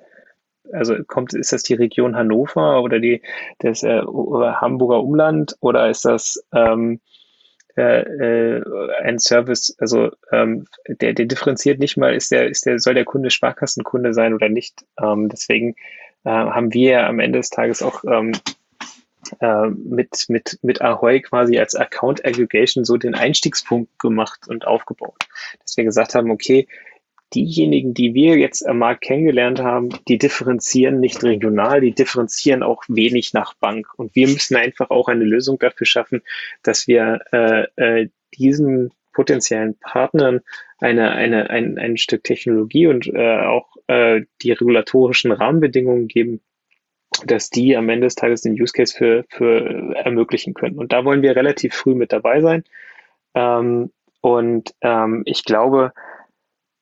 [0.74, 3.22] also kommt, ist das die Region Hannover oder die,
[3.60, 7.00] das äh, Hamburger Umland oder ist das ähm,
[7.78, 8.64] äh, äh,
[9.04, 13.06] ein Service, also ähm, der, der differenziert nicht mal, ist der, ist der, soll der
[13.06, 14.84] Kunde Sparkassenkunde sein oder nicht.
[15.00, 15.76] Ähm, deswegen
[16.24, 18.32] äh, haben wir am Ende des Tages auch ähm,
[19.40, 25.18] äh, mit, mit, mit Ahoy quasi als Account Aggregation so den Einstiegspunkt gemacht und aufgebaut.
[25.62, 26.68] Dass wir gesagt haben, okay,
[27.34, 32.84] diejenigen, die wir jetzt am Markt kennengelernt haben, die differenzieren nicht regional, die differenzieren auch
[32.88, 33.88] wenig nach Bank.
[33.98, 36.22] Und wir müssen einfach auch eine Lösung dafür schaffen,
[36.64, 40.42] dass wir äh, äh, diesen potenziellen Partnern
[40.80, 46.42] eine, eine, ein, ein Stück Technologie und äh, auch äh, die regulatorischen Rahmenbedingungen geben,
[47.26, 50.78] dass die am Ende des Tages den Use Case für, für ermöglichen können.
[50.78, 52.64] Und da wollen wir relativ früh mit dabei sein.
[53.34, 53.92] Ähm,
[54.22, 55.94] und ähm, ich glaube,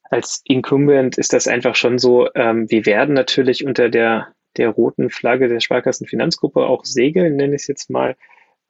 [0.09, 5.09] als Incumbent ist das einfach schon so, ähm, wir werden natürlich unter der, der roten
[5.09, 8.15] Flagge der Sparkassenfinanzgruppe auch segeln, nenne ich es jetzt mal.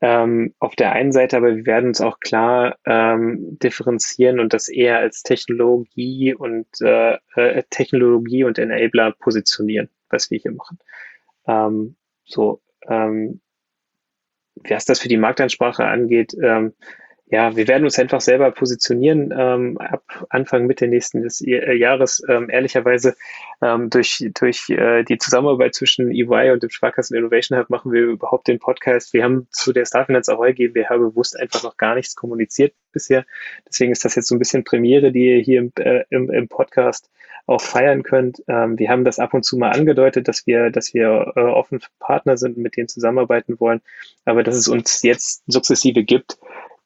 [0.01, 4.67] Ähm, auf der einen Seite, aber wir werden uns auch klar ähm, differenzieren und das
[4.67, 10.79] eher als Technologie und äh, äh, Technologie und Enabler positionieren, was wir hier machen.
[11.47, 13.41] Ähm, so, ähm,
[14.67, 16.73] was das für die Marktansprache angeht, ähm,
[17.27, 22.21] ja, wir werden uns einfach selber positionieren ähm, ab Anfang Mitte nächsten des äh, Jahres.
[22.29, 23.15] Ähm, ehrlicherweise
[23.63, 28.03] ähm, durch, durch äh, die Zusammenarbeit zwischen EY und dem Sparkassen Innovation Hub machen wir
[28.03, 29.11] überhaupt den Podcast.
[29.13, 33.25] Wir haben zu der Starfinance Ahoy GmbH bewusst einfach noch gar nichts kommuniziert bisher.
[33.67, 36.47] Deswegen ist das jetzt so ein bisschen Premiere, die ihr hier im, äh, im, im
[36.47, 37.09] Podcast
[37.47, 38.43] auch feiern könnt.
[38.47, 41.79] Ähm, wir haben das ab und zu mal angedeutet, dass wir, dass wir äh, offen
[41.99, 43.81] Partner sind, mit denen zusammenarbeiten wollen.
[44.25, 46.37] Aber dass es uns jetzt sukzessive gibt,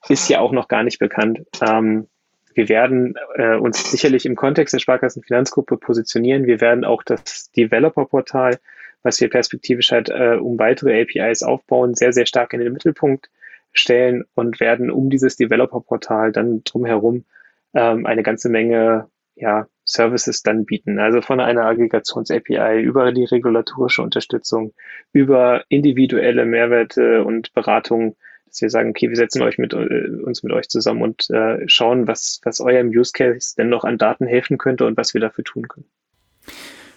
[0.07, 1.41] ist ja auch noch gar nicht bekannt.
[1.61, 2.07] Ähm,
[2.53, 6.45] wir werden äh, uns sicherlich im Kontext der Sparkassenfinanzgruppe positionieren.
[6.45, 8.59] Wir werden auch das Developer-Portal,
[9.03, 13.29] was wir perspektivisch halt äh, um weitere APIs aufbauen, sehr, sehr stark in den Mittelpunkt
[13.71, 17.25] stellen und werden um dieses Developer-Portal dann drumherum
[17.73, 20.99] ähm, eine ganze Menge ja, Services dann bieten.
[20.99, 24.73] Also von einer Aggregations-API über die regulatorische Unterstützung,
[25.13, 28.15] über individuelle Mehrwerte und Beratungen
[28.49, 31.67] dass wir sagen, okay, wir setzen euch mit, äh, uns mit euch zusammen und äh,
[31.67, 35.21] schauen, was, was eurem Use Case denn noch an Daten helfen könnte und was wir
[35.21, 35.85] dafür tun können.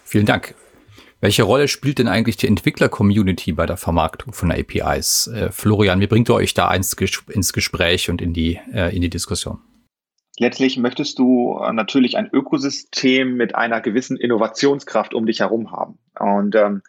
[0.03, 0.55] Vielen Dank.
[1.21, 5.27] Welche Rolle spielt denn eigentlich die Entwickler-Community bei der Vermarktung von APIs?
[5.27, 6.93] Äh, Florian, wie bringt ihr euch da ins,
[7.29, 9.59] ins Gespräch und in die, äh, in die Diskussion?
[10.37, 15.97] Letztlich möchtest du äh, natürlich ein Ökosystem mit einer gewissen Innovationskraft um dich herum haben.
[16.19, 16.81] Und ähm,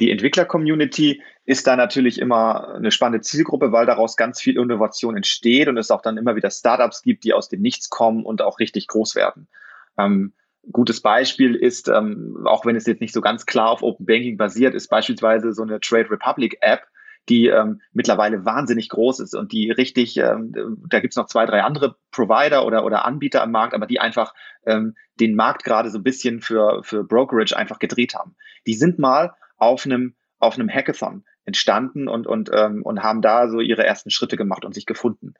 [0.00, 5.68] die Entwickler-Community ist da natürlich immer eine spannende Zielgruppe, weil daraus ganz viel Innovation entsteht
[5.68, 8.58] und es auch dann immer wieder Startups gibt, die aus dem Nichts kommen und auch
[8.58, 9.48] richtig groß werden.
[9.96, 10.34] Ähm,
[10.70, 14.36] gutes Beispiel ist, ähm, auch wenn es jetzt nicht so ganz klar auf Open Banking
[14.36, 16.82] basiert, ist beispielsweise so eine Trade Republic App,
[17.30, 20.52] die ähm, mittlerweile wahnsinnig groß ist und die richtig, ähm,
[20.86, 24.34] da gibt's noch zwei, drei andere Provider oder, oder Anbieter am Markt, aber die einfach
[24.66, 28.36] ähm, den Markt gerade so ein bisschen für, für Brokerage einfach gedreht haben.
[28.66, 33.48] Die sind mal auf einem, auf einem Hackathon entstanden und, und, ähm, und haben da
[33.48, 35.34] so ihre ersten Schritte gemacht und sich gefunden.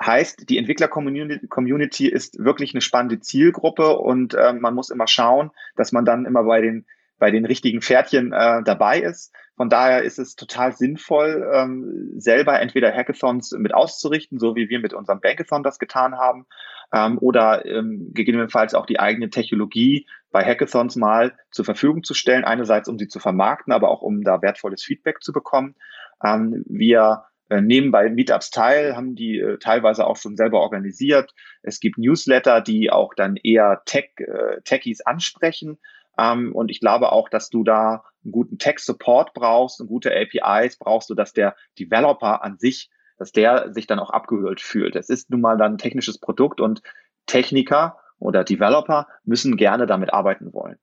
[0.00, 5.92] Heißt, die Entwickler-Community ist wirklich eine spannende Zielgruppe und äh, man muss immer schauen, dass
[5.92, 6.86] man dann immer bei den,
[7.18, 9.32] bei den richtigen Pferdchen äh, dabei ist.
[9.56, 14.80] Von daher ist es total sinnvoll, ähm, selber entweder Hackathons mit auszurichten, so wie wir
[14.80, 16.46] mit unserem Bankathon das getan haben,
[16.92, 22.44] ähm, oder ähm, gegebenenfalls auch die eigene Technologie bei Hackathons mal zur Verfügung zu stellen.
[22.44, 25.76] Einerseits, um sie zu vermarkten, aber auch um da wertvolles Feedback zu bekommen.
[26.24, 31.32] Ähm, wir äh, nehmen bei Meetups teil, haben die äh, teilweise auch schon selber organisiert.
[31.62, 35.78] Es gibt Newsletter, die auch dann eher Tech, äh, Techies ansprechen.
[36.18, 40.78] Ähm, und ich glaube auch, dass du da einen guten Tech-Support brauchst und gute APIs
[40.78, 42.90] brauchst du, dass der Developer an sich
[43.22, 44.96] dass der sich dann auch abgehört fühlt.
[44.96, 46.82] Es ist nun mal dann ein technisches Produkt und
[47.26, 50.78] Techniker oder Developer müssen gerne damit arbeiten wollen.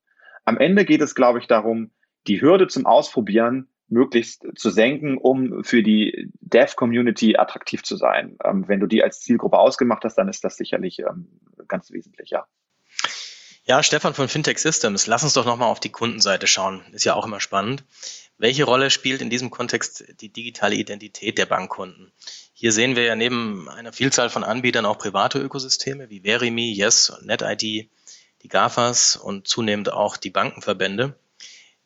[0.46, 1.92] Am Ende geht es, glaube ich, darum,
[2.28, 8.38] die Hürde zum Ausprobieren möglichst zu senken, um für die Dev-Community attraktiv zu sein.
[8.44, 11.28] Ähm, wenn du die als Zielgruppe ausgemacht hast, dann ist das sicherlich ähm,
[11.68, 12.46] ganz wesentlich, ja.
[13.64, 16.82] Ja, Stefan von Fintech Systems, lass uns doch nochmal auf die Kundenseite schauen.
[16.92, 17.84] Ist ja auch immer spannend.
[18.38, 22.12] Welche Rolle spielt in diesem Kontext die digitale Identität der Bankkunden?
[22.62, 27.14] Hier sehen wir ja neben einer Vielzahl von Anbietern auch private Ökosysteme wie Verimi, Yes
[27.24, 27.90] NetID,
[28.42, 31.18] die GAFAs und zunehmend auch die Bankenverbände,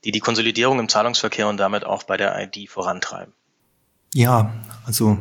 [0.03, 3.36] die die Konsolidierung im Zahlungsverkehr und damit auch bei der ID vorantreiben.
[4.15, 4.51] Ja,
[4.84, 5.19] also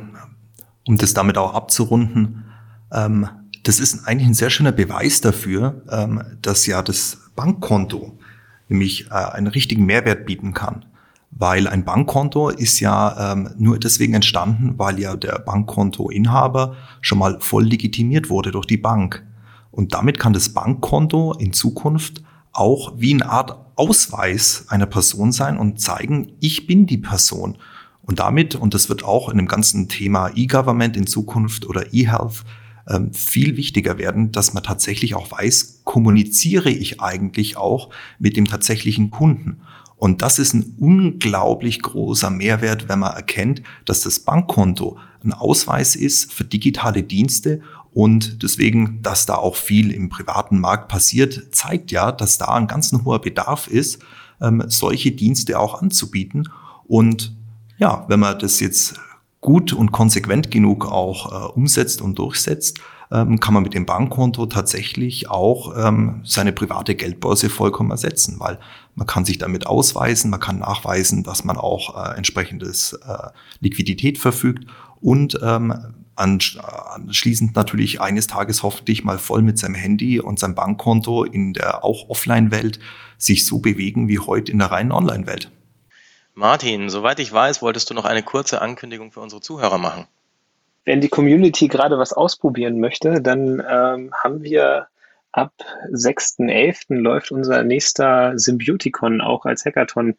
[0.86, 2.50] um das damit auch abzurunden,
[2.90, 3.28] ähm,
[3.62, 8.18] das ist eigentlich ein sehr schöner Beweis dafür, ähm, dass ja das Bankkonto
[8.68, 10.86] nämlich äh, einen richtigen Mehrwert bieten kann
[11.33, 17.41] weil ein Bankkonto ist ja ähm, nur deswegen entstanden, weil ja der Bankkontoinhaber schon mal
[17.41, 19.26] voll legitimiert wurde durch die Bank.
[19.70, 22.22] Und damit kann das Bankkonto in Zukunft
[22.53, 27.57] auch wie eine Art Ausweis einer Person sein und zeigen, ich bin die Person.
[28.03, 32.45] Und damit, und das wird auch in dem ganzen Thema E-Government in Zukunft oder E-Health
[32.89, 38.45] ähm, viel wichtiger werden, dass man tatsächlich auch weiß, kommuniziere ich eigentlich auch mit dem
[38.45, 39.62] tatsächlichen Kunden.
[40.03, 45.94] Und das ist ein unglaublich großer Mehrwert, wenn man erkennt, dass das Bankkonto ein Ausweis
[45.94, 47.61] ist für digitale Dienste
[47.92, 52.66] und deswegen, dass da auch viel im privaten Markt passiert, zeigt ja, dass da ein
[52.66, 54.03] ganz hoher Bedarf ist,
[54.40, 56.48] ähm, solche Dienste auch anzubieten.
[56.88, 57.32] Und
[57.78, 58.96] ja, wenn man das jetzt
[59.40, 62.80] gut und konsequent genug auch äh, umsetzt und durchsetzt,
[63.12, 68.58] ähm, kann man mit dem Bankkonto tatsächlich auch ähm, seine private Geldbörse vollkommen ersetzen, weil
[68.94, 73.28] man kann sich damit ausweisen, man kann nachweisen, dass man auch äh, entsprechendes äh,
[73.60, 74.66] Liquidität verfügt
[75.00, 75.74] und ähm,
[76.14, 81.84] anschließend natürlich eines Tages hoffentlich mal voll mit seinem Handy und seinem Bankkonto in der
[81.84, 82.78] auch Offline-Welt
[83.18, 85.50] sich so bewegen wie heute in der reinen Online-Welt.
[86.34, 90.06] Martin, soweit ich weiß, wolltest du noch eine kurze Ankündigung für unsere Zuhörer machen.
[90.85, 94.89] Wenn die Community gerade was ausprobieren möchte, dann ähm, haben wir
[95.33, 95.53] ab
[95.91, 96.95] 6.11.
[96.95, 100.16] läuft unser nächster Symbioticon auch als Hackathon,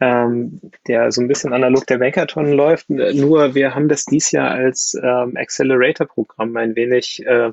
[0.00, 2.88] ähm, der so ein bisschen analog der Hackathon läuft.
[2.88, 7.52] Nur wir haben das dies Jahr als ähm, Accelerator-Programm ein wenig äh,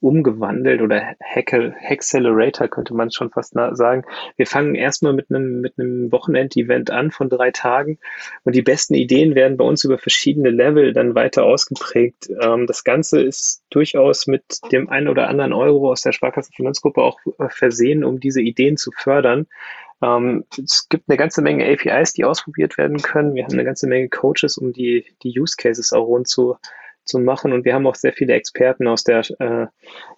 [0.00, 4.04] umgewandelt oder Hackcelerator könnte man schon fast sagen.
[4.36, 7.98] Wir fangen erstmal mit einem, mit einem Wochenend-Event an von drei Tagen
[8.44, 12.30] und die besten Ideen werden bei uns über verschiedene Level dann weiter ausgeprägt.
[12.40, 17.18] Ähm, das Ganze ist durchaus mit dem einen oder anderen Euro aus der Sparkassenfinanzgruppe auch
[17.38, 19.46] äh, versehen, um diese Ideen zu fördern.
[20.00, 23.34] Ähm, es gibt eine ganze Menge APIs, die ausprobiert werden können.
[23.34, 26.56] Wir haben eine ganze Menge Coaches, um die, die Use Cases auch rund zu
[27.08, 27.52] zu machen.
[27.52, 29.66] Und wir haben auch sehr viele Experten aus der, äh,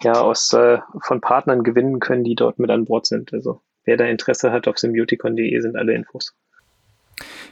[0.03, 3.32] ja, aus, äh, von Partnern gewinnen können, die dort mit an Bord sind.
[3.32, 6.35] Also wer da Interesse hat, auf symbioticon.de sind alle Infos.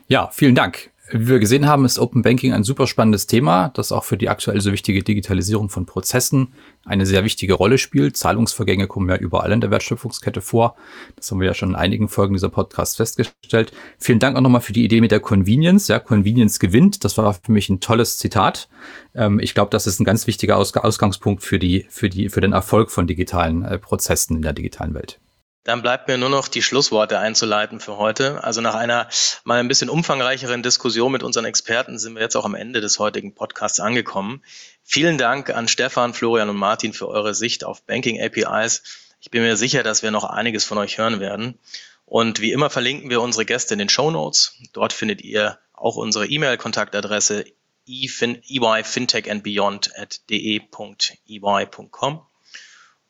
[0.06, 0.90] Ja, vielen Dank.
[1.10, 4.28] Wie wir gesehen haben, ist Open Banking ein super spannendes Thema, das auch für die
[4.28, 6.52] aktuell so wichtige Digitalisierung von Prozessen
[6.84, 8.16] eine sehr wichtige Rolle spielt.
[8.16, 10.76] Zahlungsvergänge kommen ja überall in der Wertschöpfungskette vor.
[11.16, 13.72] Das haben wir ja schon in einigen Folgen dieser Podcasts festgestellt.
[13.98, 15.88] Vielen Dank auch nochmal für die Idee mit der Convenience.
[15.88, 17.04] Ja, Convenience gewinnt.
[17.04, 18.68] Das war für mich ein tolles Zitat.
[19.14, 22.52] Ähm, ich glaube, das ist ein ganz wichtiger Ausgangspunkt für die, für die, für den
[22.52, 25.20] Erfolg von digitalen äh, Prozessen in der digitalen Welt.
[25.68, 28.42] Dann bleibt mir nur noch die Schlussworte einzuleiten für heute.
[28.42, 29.06] Also nach einer
[29.44, 32.98] mal ein bisschen umfangreicheren Diskussion mit unseren Experten sind wir jetzt auch am Ende des
[32.98, 34.42] heutigen Podcasts angekommen.
[34.82, 38.82] Vielen Dank an Stefan, Florian und Martin für eure Sicht auf Banking APIs.
[39.20, 41.58] Ich bin mir sicher, dass wir noch einiges von euch hören werden.
[42.06, 44.54] Und wie immer verlinken wir unsere Gäste in den Show Notes.
[44.72, 47.44] Dort findet ihr auch unsere E-Mail-Kontaktadresse
[47.86, 52.22] eyfintechandbeyond at de.ey.com.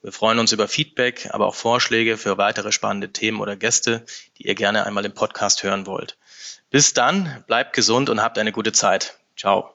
[0.00, 4.04] Wir freuen uns über Feedback, aber auch Vorschläge für weitere spannende Themen oder Gäste,
[4.38, 6.16] die ihr gerne einmal im Podcast hören wollt.
[6.70, 9.18] Bis dann, bleibt gesund und habt eine gute Zeit.
[9.36, 9.74] Ciao.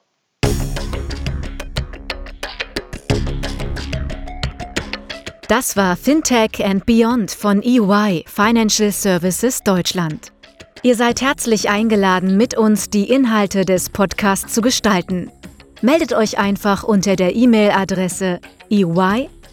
[5.48, 10.32] Das war Fintech and Beyond von EY Financial Services Deutschland.
[10.82, 15.30] Ihr seid herzlich eingeladen, mit uns die Inhalte des Podcasts zu gestalten.
[15.82, 18.40] Meldet euch einfach unter der E-Mail-Adresse